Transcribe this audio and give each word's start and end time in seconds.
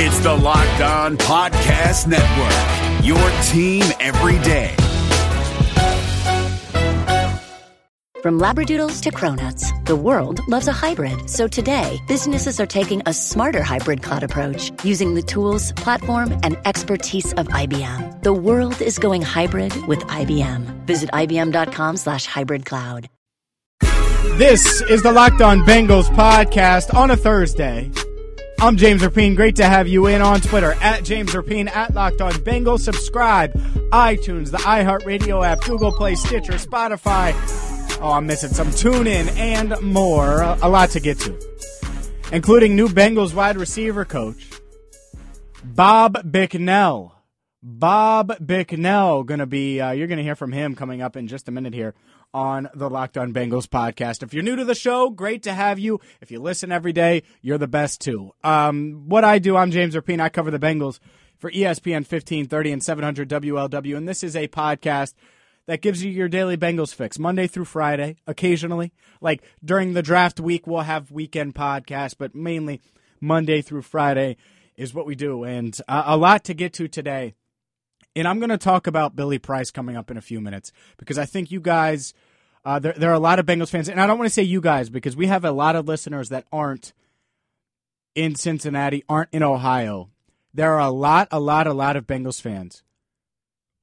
It's 0.00 0.20
the 0.20 0.32
Locked 0.32 0.80
On 0.80 1.16
Podcast 1.16 2.06
Network, 2.06 3.04
your 3.04 3.18
team 3.48 3.82
every 3.98 4.38
day. 4.44 4.72
From 8.22 8.38
Labradoodles 8.38 9.02
to 9.02 9.10
Cronuts, 9.10 9.84
the 9.86 9.96
world 9.96 10.38
loves 10.46 10.68
a 10.68 10.72
hybrid. 10.72 11.28
So 11.28 11.48
today, 11.48 11.98
businesses 12.06 12.60
are 12.60 12.66
taking 12.66 13.02
a 13.06 13.12
smarter 13.12 13.64
hybrid 13.64 14.04
cloud 14.04 14.22
approach 14.22 14.70
using 14.84 15.14
the 15.14 15.22
tools, 15.22 15.72
platform, 15.72 16.38
and 16.44 16.56
expertise 16.64 17.32
of 17.32 17.48
IBM. 17.48 18.22
The 18.22 18.32
world 18.32 18.80
is 18.80 19.00
going 19.00 19.22
hybrid 19.22 19.74
with 19.88 19.98
IBM. 20.02 20.86
Visit 20.86 21.10
IBM.com 21.10 21.96
slash 21.96 22.24
hybrid 22.24 22.64
cloud. 22.64 23.08
This 24.36 24.80
is 24.82 25.02
the 25.02 25.10
Locked 25.10 25.40
On 25.40 25.58
Bengals 25.62 26.08
podcast 26.10 26.94
on 26.94 27.10
a 27.10 27.16
Thursday. 27.16 27.90
I'm 28.60 28.76
James 28.76 29.02
Rapien. 29.02 29.36
Great 29.36 29.54
to 29.56 29.64
have 29.66 29.86
you 29.86 30.08
in 30.08 30.20
on 30.20 30.40
Twitter 30.40 30.72
at 30.80 31.04
James 31.04 31.30
Rapien 31.30 31.68
at 31.68 31.94
Locked 31.94 32.20
On 32.20 32.32
Bengals. 32.32 32.80
Subscribe, 32.80 33.52
iTunes, 33.92 34.50
the 34.50 34.58
iHeartRadio 34.58 35.46
app, 35.46 35.60
Google 35.60 35.92
Play, 35.92 36.16
Stitcher, 36.16 36.54
Spotify. 36.54 37.32
Oh, 38.02 38.10
I'm 38.10 38.26
missing 38.26 38.50
some. 38.50 38.72
Tune 38.72 39.06
in 39.06 39.28
and 39.28 39.80
more. 39.80 40.42
A 40.42 40.68
lot 40.68 40.90
to 40.90 41.00
get 41.00 41.20
to, 41.20 41.38
including 42.32 42.74
new 42.74 42.88
Bengals 42.88 43.32
wide 43.32 43.56
receiver 43.56 44.04
coach 44.04 44.50
Bob 45.62 46.28
Bicknell. 46.28 47.14
Bob 47.62 48.44
Bicknell 48.44 49.22
to 49.38 49.46
be. 49.46 49.80
Uh, 49.80 49.92
you're 49.92 50.08
to 50.18 50.24
hear 50.24 50.36
from 50.36 50.50
him 50.50 50.74
coming 50.74 51.00
up 51.00 51.16
in 51.16 51.28
just 51.28 51.46
a 51.46 51.52
minute 51.52 51.74
here 51.74 51.94
on 52.34 52.68
the 52.74 52.90
Locked 52.90 53.16
On 53.16 53.32
Bengals 53.32 53.66
podcast. 53.66 54.22
If 54.22 54.34
you're 54.34 54.42
new 54.42 54.56
to 54.56 54.64
the 54.64 54.74
show, 54.74 55.10
great 55.10 55.42
to 55.44 55.52
have 55.52 55.78
you. 55.78 56.00
If 56.20 56.30
you 56.30 56.40
listen 56.40 56.72
every 56.72 56.92
day, 56.92 57.22
you're 57.40 57.58
the 57.58 57.66
best 57.66 58.00
too. 58.00 58.32
Um, 58.44 59.04
what 59.08 59.24
I 59.24 59.38
do, 59.38 59.56
I'm 59.56 59.70
James 59.70 59.94
Rapien. 59.94 60.20
I 60.20 60.28
cover 60.28 60.50
the 60.50 60.58
Bengals 60.58 60.98
for 61.38 61.50
ESPN 61.50 62.04
1530 62.04 62.72
and 62.72 62.82
700 62.82 63.28
WLW, 63.28 63.96
and 63.96 64.08
this 64.08 64.22
is 64.22 64.36
a 64.36 64.48
podcast 64.48 65.14
that 65.66 65.82
gives 65.82 66.02
you 66.02 66.10
your 66.10 66.28
daily 66.28 66.56
Bengals 66.56 66.94
fix 66.94 67.18
Monday 67.18 67.46
through 67.46 67.66
Friday, 67.66 68.16
occasionally. 68.26 68.92
Like 69.20 69.42
during 69.64 69.92
the 69.92 70.02
draft 70.02 70.40
week, 70.40 70.66
we'll 70.66 70.80
have 70.80 71.10
weekend 71.10 71.54
podcasts, 71.54 72.14
but 72.18 72.34
mainly 72.34 72.80
Monday 73.20 73.62
through 73.62 73.82
Friday 73.82 74.36
is 74.76 74.94
what 74.94 75.06
we 75.06 75.14
do. 75.14 75.44
And 75.44 75.78
uh, 75.88 76.04
a 76.06 76.16
lot 76.16 76.44
to 76.44 76.54
get 76.54 76.72
to 76.74 76.88
today. 76.88 77.34
And 78.16 78.26
I'm 78.26 78.38
going 78.38 78.50
to 78.50 78.58
talk 78.58 78.86
about 78.86 79.16
Billy 79.16 79.38
Price 79.38 79.70
coming 79.70 79.96
up 79.96 80.10
in 80.10 80.16
a 80.16 80.22
few 80.22 80.40
minutes 80.40 80.72
because 80.96 81.18
I 81.18 81.24
think 81.24 81.50
you 81.50 81.60
guys, 81.60 82.14
uh, 82.64 82.78
there, 82.78 82.94
there 82.94 83.10
are 83.10 83.14
a 83.14 83.20
lot 83.20 83.38
of 83.38 83.46
Bengals 83.46 83.70
fans, 83.70 83.88
and 83.88 84.00
I 84.00 84.06
don't 84.06 84.18
want 84.18 84.26
to 84.26 84.34
say 84.34 84.42
you 84.42 84.60
guys 84.60 84.90
because 84.90 85.16
we 85.16 85.26
have 85.26 85.44
a 85.44 85.52
lot 85.52 85.76
of 85.76 85.86
listeners 85.86 86.28
that 86.30 86.46
aren't 86.52 86.92
in 88.14 88.34
Cincinnati, 88.34 89.04
aren't 89.08 89.30
in 89.32 89.42
Ohio. 89.42 90.10
There 90.52 90.72
are 90.72 90.80
a 90.80 90.90
lot, 90.90 91.28
a 91.30 91.38
lot, 91.38 91.66
a 91.66 91.72
lot 91.72 91.96
of 91.96 92.06
Bengals 92.06 92.40
fans 92.40 92.82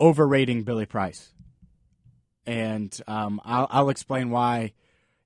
overrating 0.02 0.64
Billy 0.64 0.86
Price 0.86 1.32
and 2.46 3.00
um, 3.08 3.42
I'll, 3.44 3.68
I'll 3.70 3.90
explain 3.90 4.30
why 4.30 4.74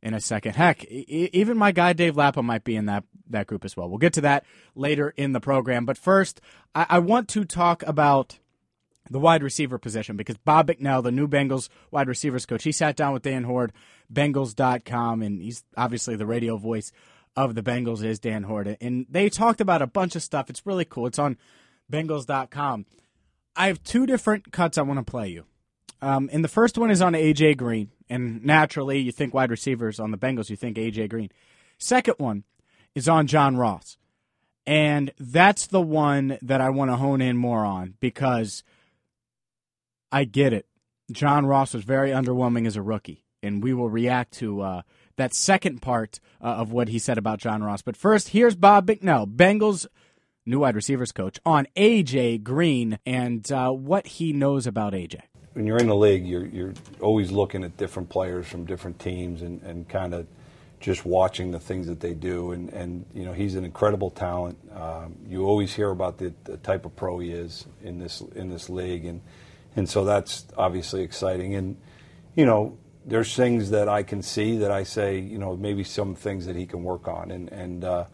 in 0.02 0.14
a 0.14 0.22
second. 0.22 0.56
Heck, 0.56 0.86
even 0.86 1.58
my 1.58 1.72
guy 1.72 1.94
Dave 1.94 2.16
Lapham 2.16 2.46
might 2.46 2.64
be 2.64 2.76
in 2.76 2.86
that 2.86 3.04
that 3.30 3.48
group 3.48 3.64
as 3.64 3.78
well. 3.78 3.88
We'll 3.88 4.00
get 4.00 4.14
to 4.14 4.22
that 4.22 4.44
later 4.74 5.14
in 5.16 5.34
the 5.34 5.40
program. 5.40 5.86
But 5.86 5.98
first, 5.98 6.42
I, 6.74 6.86
I 6.90 7.00
want 7.00 7.28
to 7.30 7.46
talk 7.46 7.84
about 7.84 8.40
the 9.10 9.20
wide 9.20 9.44
receiver 9.44 9.78
position 9.78 10.16
because 10.16 10.38
Bob 10.38 10.68
Bicknell, 10.68 11.02
the 11.02 11.12
new 11.12 11.28
Bengals 11.28 11.70
wide 11.92 12.08
receivers 12.08 12.46
coach, 12.46 12.64
he 12.64 12.72
sat 12.72 12.96
down 12.96 13.14
with 13.14 13.24
Dan 13.24 13.44
Hoard, 13.44 13.74
Bengals.com, 14.12 15.22
and 15.22 15.42
he's 15.42 15.64
obviously 15.76 16.16
the 16.16 16.26
radio 16.26 16.58
voice 16.58 16.92
of 17.36 17.56
the 17.56 17.64
Bengals 17.64 18.04
is 18.04 18.20
Dan 18.20 18.44
Hoard. 18.44 18.78
And 18.82 19.06
they 19.10 19.30
talked 19.30 19.62
about 19.62 19.82
a 19.82 19.88
bunch 19.88 20.16
of 20.16 20.24
stuff. 20.24 20.50
It's 20.50 20.66
really 20.66 20.86
cool. 20.86 21.08
It's 21.08 21.20
on 21.20 21.38
Bengals.com. 21.92 22.86
I 23.56 23.68
have 23.68 23.84
two 23.84 24.06
different 24.06 24.52
cuts 24.52 24.78
I 24.78 24.84
want 24.84 25.06
to 25.06 25.10
play 25.10 25.30
you. 25.30 25.46
Um, 26.02 26.30
and 26.32 26.44
the 26.44 26.50
first 26.50 26.78
one 26.78 26.92
is 26.92 27.02
on 27.02 27.14
AJ 27.14 27.58
Green, 27.58 27.92
and 28.10 28.44
naturally, 28.44 29.00
you 29.00 29.12
think 29.12 29.34
wide 29.34 29.52
receivers 29.52 30.00
on 30.00 30.12
the 30.12 30.18
Bengals, 30.18 30.50
you 30.50 30.56
think 30.56 30.78
AJ 30.78 31.10
Green. 31.10 31.30
Second 31.78 32.16
one 32.18 32.46
is 32.96 33.10
on 33.10 33.28
John 33.28 33.58
Ross, 33.58 33.98
and 34.66 35.12
that's 35.20 35.68
the 35.68 35.82
one 35.82 36.38
that 36.42 36.62
I 36.62 36.70
want 36.70 36.90
to 36.92 36.96
hone 36.96 37.22
in 37.22 37.36
more 37.36 37.66
on 37.66 37.96
because 38.00 38.64
I 40.12 40.24
get 40.26 40.54
it. 40.54 40.66
John 41.12 41.46
Ross 41.46 41.74
was 41.74 41.84
very 41.84 42.12
underwhelming 42.12 42.68
as 42.68 42.76
a 42.76 42.82
rookie, 42.82 43.26
and 43.42 43.64
we 43.64 43.74
will 43.74 43.90
react 43.90 44.34
to 44.36 44.62
uh, 44.62 44.82
that 45.18 45.34
second 45.34 45.82
part 45.82 46.20
uh, 46.42 46.48
of 46.48 46.72
what 46.72 46.90
he 46.90 47.00
said 47.00 47.18
about 47.18 47.40
John 47.40 47.64
Ross. 47.64 47.82
But 47.82 47.98
first, 47.98 48.30
here's 48.30 48.56
Bob 48.56 48.86
Bicknell, 48.86 49.26
Bengals 49.26 49.88
new 50.46 50.60
wide 50.60 50.76
receivers 50.76 51.12
coach, 51.12 51.40
on 51.46 51.68
AJ 51.76 52.42
Green 52.42 52.98
and 53.06 53.52
uh, 53.52 53.70
what 53.70 54.08
he 54.08 54.34
knows 54.34 54.66
about 54.66 54.94
AJ 54.94 55.22
when 55.54 55.68
you're 55.68 55.78
in 55.78 55.88
the 55.88 55.96
league, 55.96 56.26
you're 56.26 56.46
you're 56.46 56.74
always 57.02 57.32
looking 57.32 57.64
at 57.64 57.76
different 57.76 58.08
players 58.08 58.48
from 58.48 58.66
different 58.66 59.00
teams 59.00 59.42
and, 59.42 59.62
and 59.64 59.90
kind 59.90 60.14
of 60.14 60.26
just 60.80 61.06
watching 61.06 61.52
the 61.52 61.60
things 61.60 61.88
that 61.88 62.00
they 62.00 62.14
do. 62.14 62.54
And, 62.54 62.70
and 62.70 63.06
you 63.14 63.26
know, 63.26 63.34
he's 63.34 63.56
an 63.56 63.66
incredible 63.66 64.10
talent. 64.10 64.58
Um, 64.74 65.18
you 65.28 65.46
always 65.46 65.74
hear 65.74 65.90
about 65.90 66.18
the, 66.18 66.34
the, 66.46 66.56
type 66.56 66.86
of 66.86 66.96
pro 66.96 67.20
he 67.20 67.32
is 67.32 67.66
in 67.84 68.00
this 68.00 68.22
in 68.36 68.50
this 68.50 68.70
league, 68.70 69.06
and 69.06 69.22
and 69.76 69.90
so 69.90 70.06
that's 70.06 70.46
obviously 70.58 71.02
exciting. 71.02 71.56
And 71.56 71.78
you 72.36 72.46
know, 72.46 72.78
there's 73.06 73.36
things 73.36 73.72
that 73.72 73.90
I 73.90 74.04
can 74.04 74.22
see 74.22 74.58
that 74.58 74.72
I 74.72 74.84
say, 74.84 75.20
you 75.20 75.38
know, 75.38 75.56
maybe 75.56 75.84
some 75.84 76.16
things 76.16 76.46
that 76.46 76.56
he 76.56 76.66
can 76.66 76.84
work 76.84 77.08
on, 77.08 77.32
and 77.32 77.50
and 77.50 77.84
uh, 77.84 78.06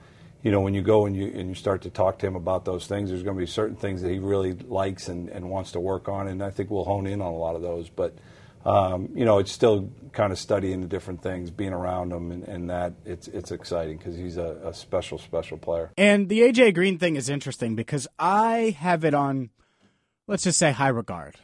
you 0.44 0.52
know, 0.52 0.62
when 0.62 0.74
you 0.74 0.82
go 0.82 1.06
and 1.06 1.16
you 1.16 1.28
and 1.28 1.50
you 1.50 1.56
start 1.56 1.82
to 1.84 1.90
talk 1.90 2.20
to 2.20 2.28
him 2.28 2.36
about 2.36 2.66
those 2.66 2.88
things, 2.88 3.10
there's 3.10 3.24
going 3.24 3.36
to 3.36 3.40
be 3.40 3.48
certain 3.48 3.76
things 3.76 4.02
that 4.04 4.12
he 4.12 4.20
really 4.20 4.54
likes 4.54 5.08
and, 5.08 5.30
and 5.30 5.50
wants 5.50 5.72
to 5.72 5.80
work 5.80 6.08
on, 6.08 6.28
and 6.28 6.44
I 6.44 6.52
think 6.52 6.70
we'll 6.70 6.86
hone 6.86 7.08
in 7.08 7.22
on 7.22 7.34
a 7.34 7.38
lot 7.38 7.56
of 7.56 7.62
those. 7.62 7.90
But 7.90 8.16
um, 8.66 9.10
you 9.14 9.26
know, 9.26 9.38
it's 9.38 9.52
still 9.52 9.92
kind 10.12 10.32
of 10.32 10.40
studying 10.40 10.82
the 10.82 10.88
different 10.88 11.22
things, 11.22 11.52
being 11.52 11.74
around 11.74 12.12
him, 12.12 12.32
and, 12.32 12.44
and 12.44 12.70
that 12.70 12.94
it's 13.06 13.28
it's 13.28 13.52
exciting 13.52 13.98
because 13.98 14.16
he's 14.16 14.38
a, 14.38 14.60
a, 14.66 14.74
special, 14.74 15.20
special 15.20 15.58
player. 15.58 15.92
And 15.98 16.30
the 16.30 16.40
AJ 16.40 16.74
Green 16.74 16.98
thing 16.98 17.16
is 17.16 17.30
interesting 17.30 17.76
because 17.76 18.08
I 18.18 18.76
have 18.80 19.06
it 19.06 19.14
on, 19.14 19.52
let's 20.28 20.44
just 20.44 20.60
say, 20.60 20.72
high 20.72 20.90
regard 20.90 21.36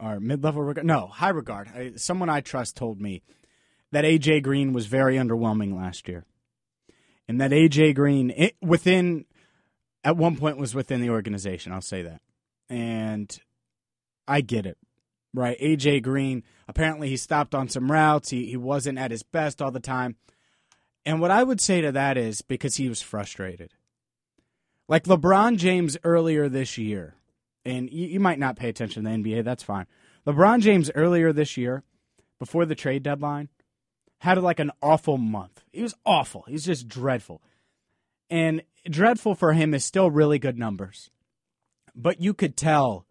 or 0.00 0.20
mid 0.20 0.42
level 0.42 0.62
regard. 0.62 0.86
No, 0.86 1.06
high 1.06 1.30
regard. 1.30 1.68
I, 1.68 1.92
someone 1.96 2.28
I 2.28 2.40
trust 2.40 2.76
told 2.76 3.00
me 3.00 3.22
that 3.92 4.04
AJ 4.04 4.42
Green 4.42 4.72
was 4.72 4.86
very 4.86 5.16
underwhelming 5.16 5.76
last 5.76 6.08
year 6.08 6.24
and 7.28 7.40
that 7.40 7.50
AJ 7.50 7.94
Green 7.94 8.30
it, 8.30 8.56
within 8.60 9.26
at 10.02 10.16
one 10.16 10.36
point 10.36 10.56
was 10.56 10.74
within 10.74 11.00
the 11.00 11.10
organization. 11.10 11.72
I'll 11.72 11.80
say 11.80 12.02
that, 12.02 12.20
and 12.68 13.38
I 14.26 14.40
get 14.40 14.66
it. 14.66 14.78
Right, 15.34 15.60
AJ 15.60 16.02
Green. 16.02 16.42
Apparently, 16.66 17.08
he 17.08 17.16
stopped 17.16 17.54
on 17.54 17.68
some 17.68 17.92
routes. 17.92 18.30
He 18.30 18.46
he 18.46 18.56
wasn't 18.56 18.98
at 18.98 19.10
his 19.10 19.22
best 19.22 19.60
all 19.60 19.70
the 19.70 19.80
time. 19.80 20.16
And 21.04 21.20
what 21.20 21.30
I 21.30 21.42
would 21.42 21.60
say 21.60 21.80
to 21.80 21.92
that 21.92 22.16
is 22.16 22.42
because 22.42 22.76
he 22.76 22.88
was 22.88 23.02
frustrated. 23.02 23.72
Like 24.88 25.04
LeBron 25.04 25.58
James 25.58 25.96
earlier 26.02 26.48
this 26.48 26.78
year, 26.78 27.14
and 27.68 27.90
you, 27.90 28.06
you 28.06 28.20
might 28.20 28.38
not 28.38 28.56
pay 28.56 28.68
attention 28.68 29.04
to 29.04 29.10
the 29.10 29.16
NBA. 29.16 29.44
That's 29.44 29.62
fine. 29.62 29.86
LeBron 30.26 30.60
James 30.60 30.90
earlier 30.94 31.32
this 31.32 31.56
year, 31.56 31.84
before 32.38 32.64
the 32.64 32.74
trade 32.74 33.02
deadline, 33.02 33.48
had 34.18 34.38
like 34.38 34.58
an 34.58 34.72
awful 34.82 35.18
month. 35.18 35.62
He 35.72 35.82
was 35.82 35.94
awful. 36.04 36.44
He's 36.48 36.64
just 36.64 36.88
dreadful. 36.88 37.42
And 38.30 38.62
dreadful 38.88 39.34
for 39.34 39.52
him 39.52 39.74
is 39.74 39.84
still 39.84 40.10
really 40.10 40.38
good 40.38 40.58
numbers. 40.58 41.10
But 41.94 42.20
you 42.20 42.32
could 42.32 42.56
tell 42.56 43.06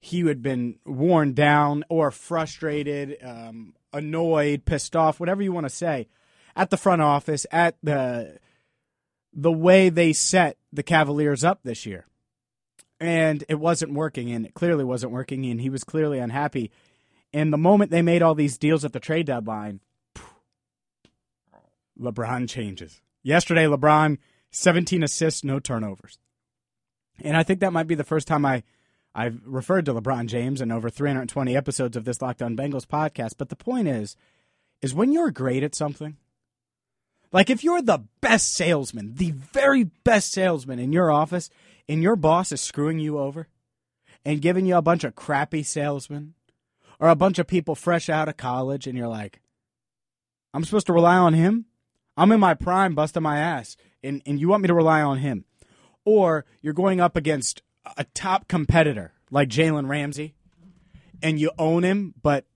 he 0.00 0.20
had 0.20 0.42
been 0.42 0.78
worn 0.84 1.32
down 1.34 1.84
or 1.88 2.10
frustrated, 2.10 3.18
um, 3.22 3.74
annoyed, 3.92 4.64
pissed 4.64 4.96
off, 4.96 5.20
whatever 5.20 5.42
you 5.42 5.52
want 5.52 5.66
to 5.66 5.74
say, 5.74 6.08
at 6.56 6.70
the 6.70 6.76
front 6.76 7.02
office, 7.02 7.46
at 7.52 7.76
the 7.82 8.38
the 9.32 9.52
way 9.52 9.90
they 9.90 10.12
set 10.12 10.56
the 10.72 10.82
Cavaliers 10.82 11.44
up 11.44 11.60
this 11.62 11.86
year. 11.86 12.06
And 13.00 13.42
it 13.48 13.54
wasn't 13.54 13.94
working, 13.94 14.30
and 14.30 14.44
it 14.44 14.54
clearly 14.54 14.84
wasn't 14.84 15.12
working, 15.12 15.46
and 15.46 15.60
he 15.60 15.70
was 15.70 15.84
clearly 15.84 16.18
unhappy. 16.18 16.70
And 17.32 17.52
the 17.52 17.58
moment 17.58 17.90
they 17.90 18.02
made 18.02 18.22
all 18.22 18.34
these 18.34 18.58
deals 18.58 18.84
at 18.84 18.92
the 18.92 19.00
trade 19.00 19.26
deadline, 19.26 19.80
LeBron 21.98 22.48
changes. 22.48 23.00
Yesterday, 23.22 23.64
LeBron, 23.64 24.18
17 24.50 25.02
assists, 25.02 25.44
no 25.44 25.58
turnovers. 25.60 26.18
And 27.22 27.36
I 27.36 27.42
think 27.42 27.60
that 27.60 27.72
might 27.72 27.86
be 27.86 27.94
the 27.94 28.04
first 28.04 28.26
time 28.26 28.44
I, 28.44 28.62
I've 29.14 29.40
referred 29.44 29.86
to 29.86 29.94
LeBron 29.94 30.26
James 30.26 30.60
in 30.60 30.72
over 30.72 30.90
320 30.90 31.56
episodes 31.56 31.96
of 31.96 32.04
this 32.04 32.22
Locked 32.22 32.42
On 32.42 32.56
Bengals 32.56 32.86
podcast. 32.86 33.34
But 33.38 33.48
the 33.48 33.56
point 33.56 33.88
is, 33.88 34.16
is 34.82 34.94
when 34.94 35.12
you're 35.12 35.30
great 35.30 35.62
at 35.62 35.74
something, 35.74 36.16
like 37.32 37.50
if 37.50 37.62
you're 37.62 37.82
the 37.82 38.04
best 38.20 38.54
salesman, 38.54 39.14
the 39.14 39.32
very 39.32 39.84
best 39.84 40.32
salesman 40.32 40.78
in 40.78 40.92
your 40.92 41.10
office, 41.10 41.50
and 41.90 42.04
your 42.04 42.14
boss 42.14 42.52
is 42.52 42.60
screwing 42.60 43.00
you 43.00 43.18
over 43.18 43.48
and 44.24 44.40
giving 44.40 44.64
you 44.64 44.76
a 44.76 44.82
bunch 44.82 45.02
of 45.02 45.16
crappy 45.16 45.64
salesmen 45.64 46.34
or 47.00 47.08
a 47.08 47.16
bunch 47.16 47.40
of 47.40 47.48
people 47.48 47.74
fresh 47.74 48.08
out 48.08 48.28
of 48.28 48.36
college, 48.36 48.86
and 48.86 48.96
you're 48.96 49.08
like, 49.08 49.40
I'm 50.54 50.64
supposed 50.64 50.86
to 50.86 50.92
rely 50.92 51.16
on 51.16 51.34
him? 51.34 51.64
I'm 52.16 52.30
in 52.30 52.38
my 52.38 52.54
prime 52.54 52.94
busting 52.94 53.24
my 53.24 53.38
ass, 53.38 53.76
and, 54.04 54.22
and 54.24 54.38
you 54.38 54.48
want 54.48 54.62
me 54.62 54.68
to 54.68 54.74
rely 54.74 55.02
on 55.02 55.18
him. 55.18 55.46
or 56.04 56.44
you're 56.60 56.72
going 56.72 57.00
up 57.00 57.16
against 57.16 57.62
a 57.96 58.04
top 58.04 58.46
competitor 58.46 59.12
like 59.30 59.48
Jalen 59.48 59.88
Ramsey, 59.88 60.34
and 61.20 61.40
you 61.40 61.50
own 61.58 61.82
him, 61.82 62.14
but 62.22 62.46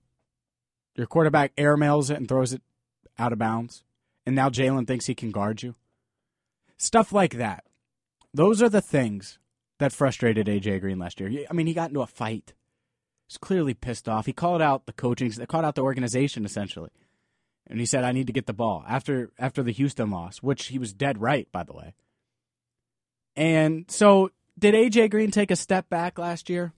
your 0.95 1.07
quarterback 1.07 1.53
airmails 1.57 2.09
it 2.09 2.17
and 2.17 2.27
throws 2.27 2.53
it 2.53 2.61
out 3.19 3.33
of 3.33 3.39
bounds, 3.39 3.83
and 4.25 4.33
now 4.33 4.49
Jalen 4.49 4.87
thinks 4.87 5.07
he 5.07 5.15
can 5.15 5.31
guard 5.31 5.61
you. 5.61 5.75
Stuff 6.77 7.11
like 7.11 7.33
that. 7.33 7.64
Those 8.35 8.61
are 8.61 8.67
the 8.67 8.81
things 8.81 9.39
that 9.79 9.93
frustrated 9.93 10.47
AJ 10.47 10.81
Green 10.81 10.99
last 10.99 11.21
year. 11.21 11.45
I 11.49 11.53
mean, 11.53 11.67
he 11.67 11.73
got 11.73 11.91
into 11.91 12.01
a 12.01 12.07
fight. 12.07 12.53
He's 13.27 13.37
clearly 13.37 13.73
pissed 13.73 14.09
off. 14.09 14.25
He 14.25 14.33
called 14.33 14.61
out 14.61 14.85
the 14.85 14.91
coaching, 14.91 15.31
called 15.47 15.63
out 15.63 15.75
the 15.75 15.83
organization 15.83 16.43
essentially. 16.43 16.89
And 17.65 17.79
he 17.79 17.85
said, 17.85 18.03
I 18.03 18.11
need 18.11 18.27
to 18.27 18.33
get 18.33 18.45
the 18.45 18.53
ball 18.53 18.83
after 18.89 19.31
after 19.39 19.63
the 19.63 19.71
Houston 19.71 20.11
loss, 20.11 20.39
which 20.39 20.67
he 20.67 20.77
was 20.77 20.93
dead 20.93 21.21
right, 21.21 21.47
by 21.53 21.63
the 21.63 21.71
way. 21.71 21.93
And 23.37 23.85
so 23.87 24.31
did 24.59 24.75
AJ 24.75 25.11
Green 25.11 25.31
take 25.31 25.49
a 25.49 25.55
step 25.55 25.89
back 25.89 26.19
last 26.19 26.49
year? 26.49 26.73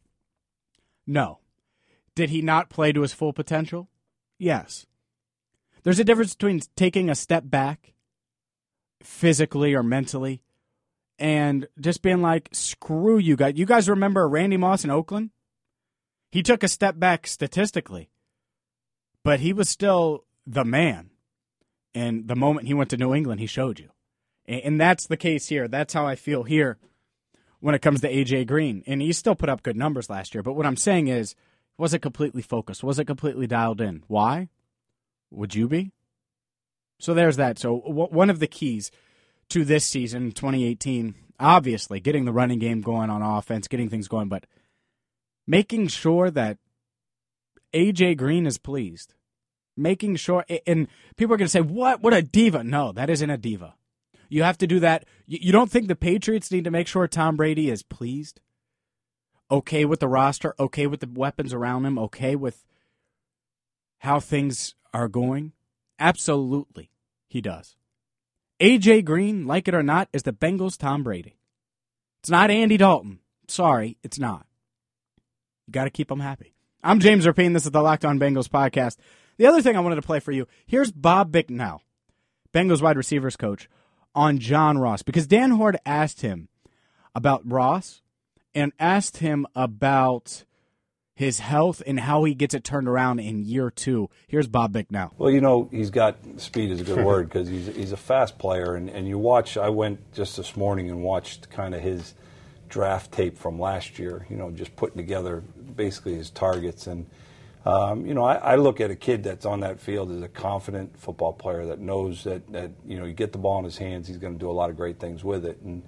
No. 1.08 1.40
Did 2.14 2.30
he 2.30 2.44
not 2.44 2.70
play 2.70 2.92
to 2.92 3.02
his 3.02 3.14
full 3.14 3.34
potential? 3.34 3.90
Yes. 4.38 4.86
There's 5.82 6.00
a 6.00 6.04
difference 6.04 6.36
between 6.36 6.62
taking 6.76 7.10
a 7.10 7.16
step 7.16 7.46
back 7.48 7.94
physically 9.02 9.74
or 9.74 9.82
mentally 9.82 10.44
and 11.20 11.68
just 11.80 12.02
being 12.02 12.22
like, 12.22 12.50
screw 12.52 13.18
you 13.18 13.36
guys. 13.36 13.54
You 13.56 13.66
guys 13.66 13.90
remember 13.90 14.28
Randy 14.28 14.58
Moss 14.58 14.84
in 14.84 14.92
Oakland? 14.92 15.32
He 16.32 16.44
took 16.44 16.64
a 16.64 16.68
step 16.68 17.00
back 17.00 17.26
statistically, 17.26 18.10
but 19.24 19.40
he 19.40 19.54
was 19.54 19.70
still 19.70 20.26
the 20.46 20.66
man. 20.66 21.10
And 21.96 22.28
the 22.28 22.36
moment 22.36 22.68
he 22.68 22.74
went 22.74 22.90
to 22.92 22.98
New 22.98 23.14
England, 23.14 23.40
he 23.40 23.48
showed 23.48 23.80
you. 23.80 23.90
And 24.48 24.80
that's 24.80 25.08
the 25.08 25.18
case 25.18 25.48
here. 25.48 25.68
That's 25.68 25.94
how 25.94 26.06
I 26.06 26.16
feel 26.16 26.44
here 26.44 26.78
when 27.60 27.76
it 27.76 27.82
comes 27.82 28.02
to 28.02 28.12
AJ 28.12 28.48
Green. 28.48 28.84
And 28.86 29.02
he 29.02 29.12
still 29.14 29.36
put 29.36 29.50
up 29.50 29.64
good 29.64 29.76
numbers 29.76 30.10
last 30.10 30.36
year. 30.36 30.44
But 30.44 30.54
what 30.54 30.66
I'm 30.66 30.78
saying 30.78 31.08
is, 31.08 31.36
was 31.78 31.94
it 31.94 32.00
completely 32.00 32.42
focused? 32.42 32.84
Was 32.84 33.00
it 33.00 33.06
completely 33.06 33.48
dialed 33.48 33.82
in? 33.82 34.04
Why? 34.08 34.50
Would 35.32 35.56
you 35.56 35.68
be? 35.68 35.92
So 37.00 37.14
there's 37.14 37.38
that. 37.38 37.60
So 37.60 37.76
one 37.76 38.30
of 38.30 38.40
the 38.40 38.48
keys 38.48 38.92
to 39.50 39.64
this 39.64 39.86
season, 39.86 40.32
2018, 40.32 41.16
obviously 41.40 42.00
getting 42.00 42.26
the 42.26 42.34
running 42.34 42.60
game 42.60 42.82
going 42.82 43.10
on 43.10 43.22
offense, 43.22 43.68
getting 43.68 43.90
things 43.90 44.08
going, 44.08 44.30
but 44.30 44.46
making 45.46 45.88
sure 45.88 46.30
that 46.32 46.58
AJ 47.74 48.18
Green 48.18 48.46
is 48.46 48.58
pleased. 48.58 49.14
Making 49.80 50.16
sure, 50.16 50.44
and 50.66 50.88
people 51.18 51.36
are 51.36 51.38
going 51.38 51.46
to 51.46 51.52
say, 51.52 51.62
"What? 51.62 52.02
What 52.02 52.12
a 52.12 52.24
diva!" 52.24 52.64
No, 52.64 52.92
that 52.94 53.12
isn't 53.12 53.30
a 53.30 53.38
diva. 53.38 53.76
You 54.28 54.42
have 54.42 54.58
to 54.58 54.68
do 54.68 54.80
that. 54.80 55.06
You 55.28 55.52
don't 55.52 55.70
think 55.70 55.88
the 55.88 55.96
Patriots 55.96 56.52
need 56.52 56.64
to 56.64 56.72
make 56.72 56.88
sure 56.88 57.08
Tom 57.08 57.36
Brady 57.36 57.70
is 57.70 57.84
pleased, 57.84 58.42
okay 59.52 59.86
with 59.86 60.00
the 60.00 60.08
roster, 60.08 60.56
okay 60.60 60.88
with 60.88 61.00
the 61.00 61.10
weapons 61.14 61.54
around 61.54 61.86
him, 61.86 62.00
okay 62.00 62.36
with 62.36 62.66
how 64.00 64.20
things 64.20 64.74
are 64.94 65.08
going? 65.08 65.54
Absolutely, 66.00 66.90
he 67.28 67.40
does. 67.40 67.76
AJ 68.60 69.06
Green, 69.06 69.46
like 69.46 69.68
it 69.68 69.76
or 69.76 69.84
not, 69.84 70.10
is 70.14 70.24
the 70.24 70.34
Bengals' 70.34 70.78
Tom 70.78 71.04
Brady. 71.04 71.38
It's 72.22 72.30
not 72.30 72.50
Andy 72.50 72.78
Dalton. 72.78 73.20
Sorry, 73.48 73.98
it's 74.04 74.18
not. 74.18 74.48
You 75.68 75.74
got 75.74 75.84
to 75.84 75.92
keep 75.92 76.08
them 76.08 76.20
happy. 76.20 76.56
I'm 76.84 77.00
James 77.00 77.26
Rapien. 77.26 77.54
This 77.54 77.66
is 77.66 77.72
the 77.72 77.82
Locked 77.82 78.06
On 78.06 78.20
Bengals 78.20 78.48
podcast. 78.48 78.98
The 79.38 79.46
other 79.46 79.62
thing 79.62 79.76
I 79.76 79.82
wanted 79.82 79.98
to 79.98 80.02
play 80.02 80.20
for 80.20 80.32
you 80.32 80.48
here's 80.66 80.92
Bob 80.92 81.32
Bicknell, 81.32 81.84
Bengals 82.52 82.82
wide 82.82 82.98
receivers 82.98 83.36
coach, 83.36 83.70
on 84.16 84.40
John 84.40 84.80
Ross 84.80 85.04
because 85.04 85.28
Dan 85.28 85.52
Hoard 85.52 85.78
asked 85.86 86.22
him 86.22 86.50
about 87.14 87.42
Ross 87.46 88.02
and 88.56 88.74
asked 88.80 89.18
him 89.18 89.46
about 89.56 90.46
his 91.18 91.40
health 91.40 91.82
and 91.88 92.00
how 92.00 92.24
he 92.26 92.36
gets 92.36 92.54
it 92.54 92.64
turned 92.64 92.88
around 92.88 93.18
in 93.18 93.44
year 93.44 93.72
two. 93.72 94.08
Here's 94.28 94.48
Bob 94.48 94.72
Bicknell. 94.72 95.16
Well, 95.18 95.32
you 95.32 95.42
know, 95.42 95.68
he's 95.72 95.90
got 95.90 96.16
speed 96.38 96.70
is 96.70 96.82
a 96.82 96.84
good 96.84 97.04
word 97.06 97.28
because 97.28 97.48
he's, 97.48 97.66
he's 97.76 97.92
a 97.92 97.98
fast 97.98 98.38
player. 98.38 98.76
And, 98.76 98.88
and 98.88 99.08
you 99.08 99.18
watch, 99.18 99.58
I 99.58 99.70
went 99.70 100.14
just 100.14 100.38
this 100.38 100.56
morning 100.56 100.92
and 100.92 101.02
watched 101.02 101.50
kind 101.50 101.74
of 101.74 101.82
his 101.82 102.14
draft 102.70 103.12
tape 103.12 103.36
from 103.36 103.60
last 103.60 103.98
year, 103.98 104.28
you 104.30 104.38
know, 104.38 104.52
just 104.52 104.76
putting 104.76 104.98
together 104.98 105.42
basically 105.76 106.14
his 106.14 106.30
targets. 106.30 106.86
And, 106.86 107.08
um, 107.66 108.06
you 108.06 108.14
know, 108.14 108.24
I, 108.24 108.36
I, 108.36 108.56
look 108.58 108.80
at 108.80 108.92
a 108.92 108.96
kid 108.96 109.24
that's 109.24 109.46
on 109.48 109.62
that 109.62 109.80
field 109.80 110.12
as 110.12 110.22
a 110.22 110.28
confident 110.28 111.00
football 111.00 111.34
player 111.34 111.66
that 111.66 111.80
knows 111.80 112.26
that, 112.26 112.48
that, 112.52 112.70
you 112.86 113.00
know, 113.00 113.06
you 113.06 113.14
get 113.14 113.32
the 113.32 113.40
ball 113.40 113.58
in 113.58 113.66
his 113.66 113.80
hands, 113.80 114.08
he's 114.08 114.18
going 114.18 114.34
to 114.34 114.40
do 114.40 114.52
a 114.52 114.54
lot 114.54 114.70
of 114.70 114.78
great 114.78 115.00
things 115.00 115.24
with 115.24 115.46
it. 115.46 115.60
And, 115.64 115.82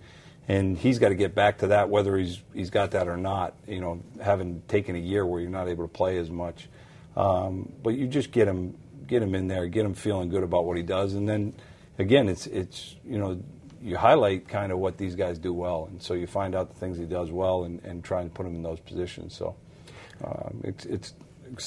and 0.50 0.76
he's 0.76 0.98
got 0.98 1.10
to 1.10 1.16
get 1.16 1.36
back 1.36 1.60
to 1.60 1.68
that, 1.68 1.90
whether 1.90 2.18
he's 2.18 2.42
he's 2.54 2.72
got 2.72 2.92
that 2.92 3.08
or 3.08 3.16
not. 3.16 3.56
You 3.68 3.80
know, 3.80 4.04
having 4.22 4.64
taken 4.68 4.96
a 4.96 5.00
year 5.00 5.26
where 5.26 5.40
you're 5.40 5.50
not 5.50 5.70
able 5.70 5.86
to 5.86 5.94
play 5.94 6.18
as 6.18 6.30
much, 6.30 6.68
um, 7.16 7.72
but 7.84 7.92
you 7.92 8.08
just 8.08 8.32
get 8.32 8.48
him 8.48 8.76
get 9.08 9.22
him 9.22 9.36
in 9.36 9.48
there, 9.48 9.68
get 9.68 9.86
him 9.86 9.94
feeling 9.94 10.28
good 10.28 10.44
about 10.44 10.66
what 10.66 10.76
he 10.76 10.84
does, 10.84 11.14
and 11.14 11.30
then 11.30 11.54
again, 12.00 12.28
it's 12.28 12.48
it's 12.48 12.96
you 13.06 13.20
know 13.20 13.42
you 13.82 13.96
highlight 13.96 14.48
kind 14.48 14.72
of 14.72 14.80
what 14.80 14.98
these 14.98 15.16
guys 15.16 15.38
do 15.38 15.54
well, 15.54 15.88
and 15.92 16.02
so 16.02 16.16
you 16.16 16.26
find 16.26 16.56
out 16.56 16.74
the 16.74 16.80
things 16.80 16.98
he 16.98 17.06
does 17.06 17.32
well, 17.32 17.64
and, 17.64 17.80
and 17.86 18.04
try 18.04 18.22
and 18.22 18.34
put 18.34 18.46
him 18.46 18.56
in 18.56 18.64
those 18.64 18.80
positions. 18.80 19.36
So 19.36 19.56
um, 20.26 20.62
it's 20.64 20.86
it's 20.86 21.14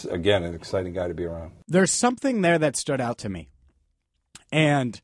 again 0.07 0.43
an 0.43 0.55
exciting 0.55 0.93
guy 0.93 1.07
to 1.07 1.15
be 1.15 1.25
around. 1.25 1.53
There's 1.69 1.93
something 1.93 2.43
there 2.43 2.59
that 2.59 2.77
stood 2.77 3.01
out 3.01 3.19
to 3.19 3.29
me, 3.29 3.49
and 4.51 5.01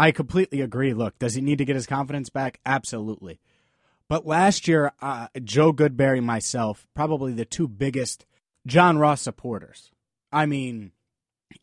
I 0.00 0.12
completely 0.12 0.62
agree. 0.62 0.94
Look, 0.94 1.18
does 1.18 1.34
he 1.34 1.42
need 1.42 1.58
to 1.58 1.66
get 1.66 1.76
his 1.76 1.86
confidence 1.86 2.30
back? 2.30 2.58
Absolutely. 2.64 3.38
But 4.08 4.26
last 4.26 4.66
year, 4.66 4.92
uh, 5.02 5.26
Joe 5.44 5.74
Goodberry, 5.74 6.22
myself, 6.22 6.86
probably 6.94 7.34
the 7.34 7.44
two 7.44 7.68
biggest 7.68 8.24
John 8.66 8.96
Ross 8.96 9.20
supporters. 9.20 9.92
I 10.32 10.46
mean, 10.46 10.92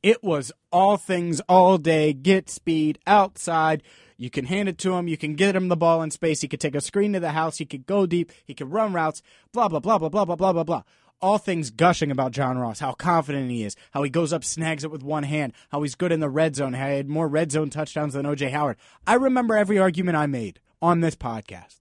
it 0.04 0.24
was 0.24 0.52
all 0.72 0.98
things 0.98 1.40
all 1.50 1.80
day. 1.80 2.14
Get 2.14 2.48
speed 2.48 3.00
outside. 3.08 3.82
You 4.18 4.30
can 4.30 4.46
hand 4.46 4.70
it 4.70 4.78
to 4.80 4.94
him. 4.94 5.08
You 5.08 5.18
can 5.18 5.34
get 5.34 5.56
him 5.56 5.68
the 5.68 5.76
ball 5.76 6.04
in 6.04 6.12
space. 6.12 6.42
He 6.42 6.48
could 6.48 6.62
take 6.62 6.76
a 6.76 6.82
screen 6.82 7.14
to 7.14 7.20
the 7.20 7.32
house. 7.32 7.58
He 7.58 7.66
could 7.66 7.88
go 7.88 8.06
deep. 8.06 8.32
He 8.46 8.54
could 8.54 8.72
run 8.72 8.94
routes. 8.94 9.24
Blah 9.52 9.68
blah 9.68 9.80
blah 9.80 9.98
blah 9.98 10.10
blah 10.10 10.26
blah 10.26 10.36
blah 10.36 10.54
blah 10.54 10.64
blah 10.64 10.84
all 11.22 11.38
things 11.38 11.70
gushing 11.70 12.12
about 12.12 12.32
John 12.32 12.58
Ross, 12.58 12.80
how 12.80 12.94
confident 12.94 13.50
he 13.50 13.64
is, 13.64 13.76
how 13.92 14.04
he 14.04 14.10
goes 14.10 14.34
up, 14.34 14.44
snags 14.44 14.84
it 14.84 14.92
with 14.92 15.04
one 15.04 15.24
hand, 15.24 15.54
how 15.70 15.82
he's 15.82 15.96
good 15.96 16.12
in 16.12 16.20
the 16.20 16.30
red 16.30 16.56
zone, 16.56 16.74
how 16.74 16.90
he 16.90 16.98
had 16.98 17.10
more 17.10 17.28
red 17.28 17.52
zone 17.52 17.70
touchdowns 17.70 18.14
than 18.14 18.26
OJ 18.26 18.52
Howard. 18.52 18.78
I 19.06 19.16
remember 19.16 19.56
every 19.56 19.80
argument 19.80 20.18
I 20.18 20.28
made 20.28 20.60
on 20.82 21.02
this 21.02 21.16
podcast 21.16 21.80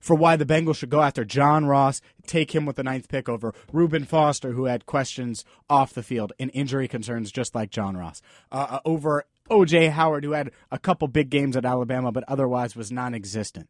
for 0.00 0.16
why 0.16 0.34
the 0.36 0.44
Bengals 0.44 0.76
should 0.76 0.90
go 0.90 1.00
after 1.00 1.24
John 1.24 1.66
Ross, 1.66 2.00
take 2.26 2.54
him 2.54 2.66
with 2.66 2.76
the 2.76 2.82
ninth 2.82 3.08
pick 3.08 3.28
over 3.28 3.54
Reuben 3.72 4.04
Foster, 4.04 4.52
who 4.52 4.64
had 4.64 4.84
questions 4.84 5.44
off 5.70 5.94
the 5.94 6.02
field 6.02 6.32
and 6.40 6.50
injury 6.52 6.88
concerns 6.88 7.30
just 7.30 7.54
like 7.54 7.70
John 7.70 7.96
Ross, 7.96 8.20
uh, 8.50 8.66
uh 8.68 8.80
over 8.84 9.24
OJ 9.48 9.90
Howard, 9.90 10.24
who 10.24 10.32
had 10.32 10.50
a 10.70 10.78
couple 10.78 11.08
big 11.08 11.30
games 11.30 11.56
at 11.56 11.64
Alabama 11.64 12.10
but 12.10 12.24
otherwise 12.26 12.74
was 12.74 12.90
non 12.90 13.14
existent 13.14 13.68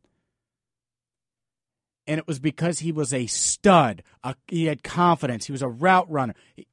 and 2.13 2.19
it 2.19 2.29
was 2.29 2.39
because 2.39 2.81
he 2.81 2.93
was 2.93 3.15
a 3.15 3.27
stud. 3.27 4.03
A, 4.23 4.35
he 4.47 4.67
had 4.67 4.83
confidence. 4.83 5.47
He 5.47 5.53
was 5.53 5.63
a 5.63 5.69
route 5.69 6.11
runner. 6.11 6.35
He, 6.55 6.67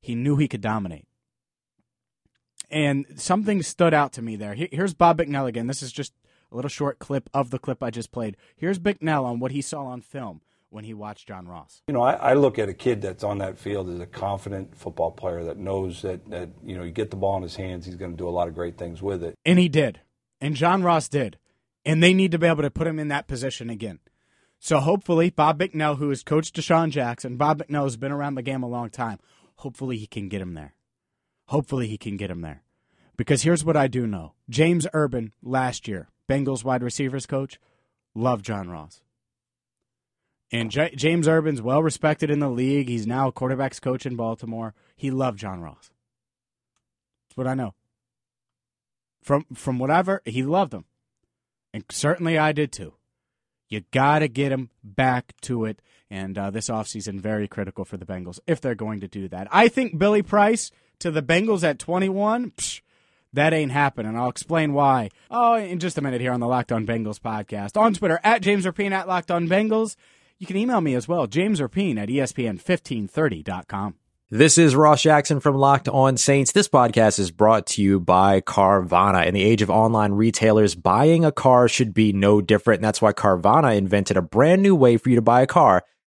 he, 0.00 0.16
knew 0.16 0.34
he 0.34 0.48
could 0.48 0.60
dominate. 0.60 1.06
And 2.68 3.06
something 3.14 3.62
stood 3.62 3.94
out 3.94 4.12
to 4.14 4.22
me 4.22 4.34
there. 4.34 4.54
here's 4.54 4.92
Bob 4.92 5.18
Bicknell 5.18 5.46
again. 5.46 5.68
This 5.68 5.84
is 5.84 5.92
just 5.92 6.12
a 6.50 6.56
little 6.56 6.68
short 6.68 6.98
clip 6.98 7.30
of 7.32 7.50
the 7.50 7.60
clip 7.60 7.80
I 7.80 7.90
just 7.90 8.10
played. 8.10 8.36
Here's 8.56 8.80
Bicknell 8.80 9.24
on 9.24 9.38
what 9.38 9.52
he 9.52 9.62
saw 9.62 9.84
on 9.84 10.00
film 10.00 10.40
when 10.68 10.82
he 10.82 10.94
watched 10.94 11.28
John 11.28 11.46
Ross. 11.46 11.82
You 11.86 11.94
know, 11.94 12.02
I, 12.02 12.14
I, 12.14 12.34
look 12.34 12.58
at 12.58 12.68
a 12.68 12.74
kid 12.74 13.02
that's 13.02 13.22
on 13.22 13.38
that 13.38 13.56
field 13.56 13.88
as 13.88 14.00
a 14.00 14.06
confident 14.06 14.76
football 14.76 15.12
player 15.12 15.44
that 15.44 15.58
knows 15.58 16.02
that, 16.02 16.28
that, 16.30 16.48
you 16.64 16.76
know, 16.76 16.82
you 16.82 16.90
get 16.90 17.10
the 17.10 17.16
ball 17.16 17.36
in 17.36 17.44
his 17.44 17.54
hands, 17.54 17.86
he's 17.86 17.94
going 17.94 18.10
to 18.10 18.16
do 18.16 18.28
a 18.28 18.30
lot 18.30 18.48
of 18.48 18.54
great 18.56 18.76
things 18.76 19.00
with 19.00 19.22
it. 19.22 19.38
And 19.46 19.60
he 19.60 19.68
did. 19.68 20.00
And 20.40 20.56
John 20.56 20.82
Ross 20.82 21.08
did. 21.08 21.38
And 21.84 22.02
they 22.02 22.12
need 22.12 22.32
to 22.32 22.38
be 22.38 22.48
able 22.48 22.62
to 22.62 22.70
put 22.70 22.88
him 22.88 22.98
in 22.98 23.06
that 23.08 23.28
position 23.28 23.70
again. 23.70 24.00
So 24.64 24.78
hopefully, 24.80 25.28
Bob 25.28 25.58
Bicknell, 25.58 25.96
who 25.96 26.08
has 26.08 26.22
coached 26.22 26.56
DeSean 26.56 26.88
Jackson, 26.88 27.36
Bob 27.36 27.58
Bicknell 27.58 27.84
has 27.84 27.98
been 27.98 28.10
around 28.10 28.34
the 28.34 28.40
game 28.40 28.62
a 28.62 28.66
long 28.66 28.88
time. 28.88 29.18
Hopefully, 29.56 29.98
he 29.98 30.06
can 30.06 30.30
get 30.30 30.40
him 30.40 30.54
there. 30.54 30.74
Hopefully, 31.48 31.86
he 31.86 31.98
can 31.98 32.16
get 32.16 32.30
him 32.30 32.40
there. 32.40 32.62
Because 33.14 33.42
here's 33.42 33.62
what 33.62 33.76
I 33.76 33.88
do 33.88 34.06
know 34.06 34.32
James 34.48 34.86
Urban, 34.94 35.34
last 35.42 35.86
year, 35.86 36.08
Bengals 36.30 36.64
wide 36.64 36.82
receivers 36.82 37.26
coach, 37.26 37.60
loved 38.14 38.46
John 38.46 38.70
Ross. 38.70 39.02
And 40.50 40.70
J- 40.70 40.94
James 40.96 41.28
Urban's 41.28 41.60
well 41.60 41.82
respected 41.82 42.30
in 42.30 42.38
the 42.38 42.48
league. 42.48 42.88
He's 42.88 43.06
now 43.06 43.28
a 43.28 43.32
quarterbacks 43.32 43.82
coach 43.82 44.06
in 44.06 44.16
Baltimore. 44.16 44.72
He 44.96 45.10
loved 45.10 45.38
John 45.38 45.60
Ross. 45.60 45.90
That's 47.28 47.36
what 47.36 47.46
I 47.46 47.52
know. 47.52 47.74
From 49.22 49.44
from 49.52 49.78
whatever, 49.78 50.22
he 50.24 50.42
loved 50.42 50.72
him. 50.72 50.86
And 51.74 51.84
certainly 51.90 52.38
I 52.38 52.52
did 52.52 52.72
too. 52.72 52.94
You 53.68 53.82
got 53.90 54.20
to 54.20 54.28
get 54.28 54.52
him 54.52 54.70
back 54.82 55.34
to 55.42 55.64
it. 55.64 55.80
And 56.10 56.36
uh, 56.38 56.50
this 56.50 56.68
offseason, 56.68 57.20
very 57.20 57.48
critical 57.48 57.84
for 57.84 57.96
the 57.96 58.04
Bengals 58.06 58.38
if 58.46 58.60
they're 58.60 58.74
going 58.74 59.00
to 59.00 59.08
do 59.08 59.28
that. 59.28 59.48
I 59.50 59.68
think 59.68 59.98
Billy 59.98 60.22
Price 60.22 60.70
to 61.00 61.10
the 61.10 61.22
Bengals 61.22 61.64
at 61.64 61.78
21, 61.78 62.52
psh, 62.52 62.80
That 63.32 63.52
ain't 63.52 63.72
happening. 63.72 64.16
I'll 64.16 64.28
explain 64.28 64.74
why. 64.74 65.10
Oh, 65.30 65.54
in 65.54 65.80
just 65.80 65.98
a 65.98 66.02
minute 66.02 66.20
here 66.20 66.32
on 66.32 66.40
the 66.40 66.46
Locked 66.46 66.72
On 66.72 66.86
Bengals 66.86 67.18
podcast. 67.18 67.76
On 67.80 67.92
Twitter, 67.94 68.20
at 68.22 68.42
James 68.42 68.64
Rapien, 68.64 68.92
at 68.92 69.08
Locked 69.08 69.30
On 69.30 69.48
Bengals. 69.48 69.96
You 70.38 70.46
can 70.46 70.56
email 70.56 70.80
me 70.80 70.94
as 70.94 71.08
well, 71.08 71.26
James 71.26 71.60
Rapien 71.60 71.98
at 71.98 72.08
ESPN1530.com. 72.08 73.94
This 74.34 74.58
is 74.58 74.74
Ross 74.74 75.00
Jackson 75.00 75.38
from 75.38 75.54
Locked 75.54 75.88
On 75.88 76.16
Saints. 76.16 76.50
This 76.50 76.66
podcast 76.66 77.20
is 77.20 77.30
brought 77.30 77.68
to 77.68 77.82
you 77.82 78.00
by 78.00 78.40
Carvana. 78.40 79.26
In 79.26 79.32
the 79.32 79.44
age 79.44 79.62
of 79.62 79.70
online 79.70 80.10
retailers, 80.10 80.74
buying 80.74 81.24
a 81.24 81.30
car 81.30 81.68
should 81.68 81.94
be 81.94 82.12
no 82.12 82.40
different. 82.40 82.78
And 82.78 82.84
that's 82.84 83.00
why 83.00 83.12
Carvana 83.12 83.76
invented 83.76 84.16
a 84.16 84.22
brand 84.22 84.60
new 84.60 84.74
way 84.74 84.96
for 84.96 85.08
you 85.08 85.14
to 85.14 85.22
buy 85.22 85.42
a 85.42 85.46
car 85.46 85.84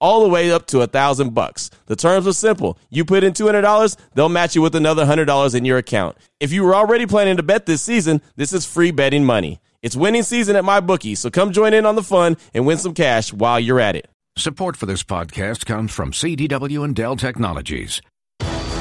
all 0.00 0.22
the 0.22 0.28
way 0.28 0.50
up 0.50 0.66
to 0.66 0.80
a 0.80 0.86
thousand 0.86 1.34
bucks. 1.34 1.70
The 1.86 1.96
terms 1.96 2.26
are 2.26 2.32
simple. 2.32 2.78
You 2.90 3.04
put 3.04 3.24
in 3.24 3.32
$200, 3.32 3.96
they'll 4.14 4.28
match 4.28 4.54
you 4.54 4.62
with 4.62 4.74
another 4.74 5.04
$100 5.04 5.54
in 5.54 5.64
your 5.64 5.78
account. 5.78 6.16
If 6.40 6.52
you 6.52 6.64
were 6.64 6.74
already 6.74 7.06
planning 7.06 7.36
to 7.36 7.42
bet 7.42 7.66
this 7.66 7.82
season, 7.82 8.22
this 8.36 8.52
is 8.52 8.66
free 8.66 8.90
betting 8.90 9.24
money. 9.24 9.60
It's 9.82 9.96
winning 9.96 10.22
season 10.22 10.56
at 10.56 10.64
my 10.64 10.80
bookie, 10.80 11.14
so 11.14 11.30
come 11.30 11.52
join 11.52 11.72
in 11.72 11.86
on 11.86 11.94
the 11.94 12.02
fun 12.02 12.36
and 12.52 12.66
win 12.66 12.78
some 12.78 12.94
cash 12.94 13.32
while 13.32 13.60
you're 13.60 13.80
at 13.80 13.96
it. 13.96 14.08
Support 14.36 14.76
for 14.76 14.86
this 14.86 15.02
podcast 15.02 15.66
comes 15.66 15.92
from 15.92 16.12
CDW 16.12 16.84
and 16.84 16.94
Dell 16.94 17.16
Technologies. 17.16 18.00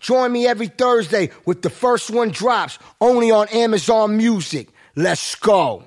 Join 0.00 0.30
me 0.30 0.46
every 0.46 0.68
Thursday 0.68 1.30
with 1.44 1.62
the 1.62 1.70
first 1.70 2.10
one 2.10 2.30
drops 2.30 2.78
only 3.00 3.30
on 3.30 3.48
Amazon 3.48 4.16
Music. 4.16 4.68
Let's 4.94 5.34
go. 5.36 5.84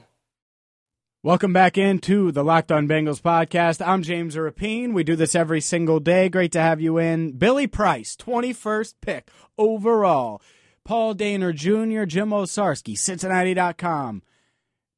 Welcome 1.22 1.54
back 1.54 1.78
into 1.78 2.32
the 2.32 2.44
Locked 2.44 2.72
On 2.72 2.88
Bengals 2.88 3.22
podcast. 3.22 3.86
I'm 3.86 4.04
James 4.04 4.36
Rapien. 4.36 4.94
We 4.94 5.04
do 5.04 5.16
this 5.16 5.36
every 5.36 5.62
single 5.62 6.00
day. 6.00 6.30
Great 6.30 6.52
to 6.54 6.62
have 6.62 6.82
you 6.82 6.98
in. 6.98 7.34
Billy 7.34 7.68
Price, 7.68 8.16
21st 8.16 8.96
pick 9.02 9.30
overall. 9.58 10.42
Paul 10.86 11.14
Dehner 11.14 11.54
Jr., 11.54 12.06
Jim 12.06 12.30
Owczarski, 12.30 12.98
Cincinnati.com. 12.98 14.24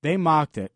They 0.04 0.16
mocked 0.16 0.58
it. 0.58 0.72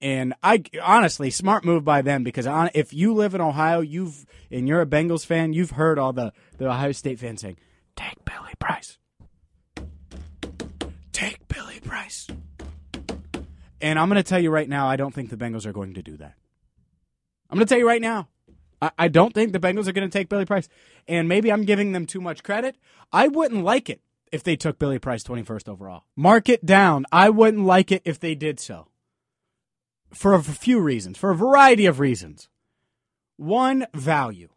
And 0.00 0.34
I 0.42 0.62
honestly, 0.82 1.30
smart 1.30 1.64
move 1.64 1.84
by 1.84 2.02
them 2.02 2.24
because 2.24 2.46
on, 2.46 2.70
if 2.74 2.92
you 2.92 3.14
live 3.14 3.34
in 3.34 3.40
Ohio, 3.40 3.80
you've 3.80 4.26
and 4.50 4.66
you're 4.66 4.80
a 4.80 4.86
Bengals 4.86 5.26
fan, 5.26 5.52
you've 5.52 5.72
heard 5.72 5.98
all 5.98 6.12
the, 6.12 6.32
the 6.56 6.68
Ohio 6.68 6.92
State 6.92 7.18
fans 7.18 7.40
saying, 7.40 7.58
"Take 7.98 8.24
Billy 8.24 8.54
Price, 8.58 8.98
take 11.12 11.46
Billy 11.48 11.80
Price." 11.80 12.28
And 13.80 13.98
I'm 13.98 14.08
going 14.08 14.16
to 14.16 14.28
tell 14.28 14.40
you 14.40 14.50
right 14.50 14.68
now, 14.68 14.88
I 14.88 14.96
don't 14.96 15.14
think 15.14 15.30
the 15.30 15.36
Bengals 15.36 15.66
are 15.66 15.72
going 15.72 15.94
to 15.94 16.02
do 16.02 16.16
that. 16.16 16.34
I'm 17.50 17.56
going 17.56 17.66
to 17.66 17.72
tell 17.72 17.78
you 17.78 17.86
right 17.86 18.02
now, 18.02 18.28
I, 18.82 18.90
I 18.98 19.08
don't 19.08 19.32
think 19.32 19.52
the 19.52 19.60
Bengals 19.60 19.86
are 19.86 19.92
going 19.92 20.08
to 20.08 20.18
take 20.18 20.28
Billy 20.28 20.44
Price. 20.44 20.68
And 21.06 21.28
maybe 21.28 21.52
I'm 21.52 21.64
giving 21.64 21.92
them 21.92 22.06
too 22.06 22.20
much 22.20 22.42
credit. 22.42 22.76
I 23.12 23.28
wouldn't 23.28 23.64
like 23.64 23.88
it 23.88 24.00
if 24.32 24.42
they 24.42 24.56
took 24.56 24.78
Billy 24.78 24.98
Price 24.98 25.22
21st 25.24 25.68
overall. 25.68 26.04
Mark 26.16 26.48
it 26.48 26.66
down. 26.66 27.06
I 27.12 27.30
wouldn't 27.30 27.64
like 27.64 27.92
it 27.92 28.02
if 28.04 28.18
they 28.18 28.34
did 28.34 28.60
so 28.60 28.88
for 30.12 30.34
a 30.34 30.42
few 30.42 30.80
reasons, 30.80 31.18
for 31.18 31.30
a 31.30 31.36
variety 31.36 31.86
of 31.86 32.00
reasons. 32.00 32.48
One, 33.36 33.86
value. 33.94 34.48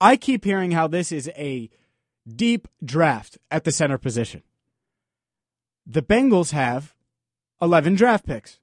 I 0.00 0.16
keep 0.16 0.44
hearing 0.44 0.70
how 0.70 0.86
this 0.86 1.12
is 1.12 1.28
a 1.36 1.70
deep 2.36 2.68
draft 2.84 3.38
at 3.50 3.64
the 3.64 3.72
center 3.72 3.98
position. 3.98 4.42
The 5.86 6.02
Bengals 6.02 6.52
have 6.52 6.94
11 7.60 7.94
draft 7.94 8.26
picks. 8.26 8.60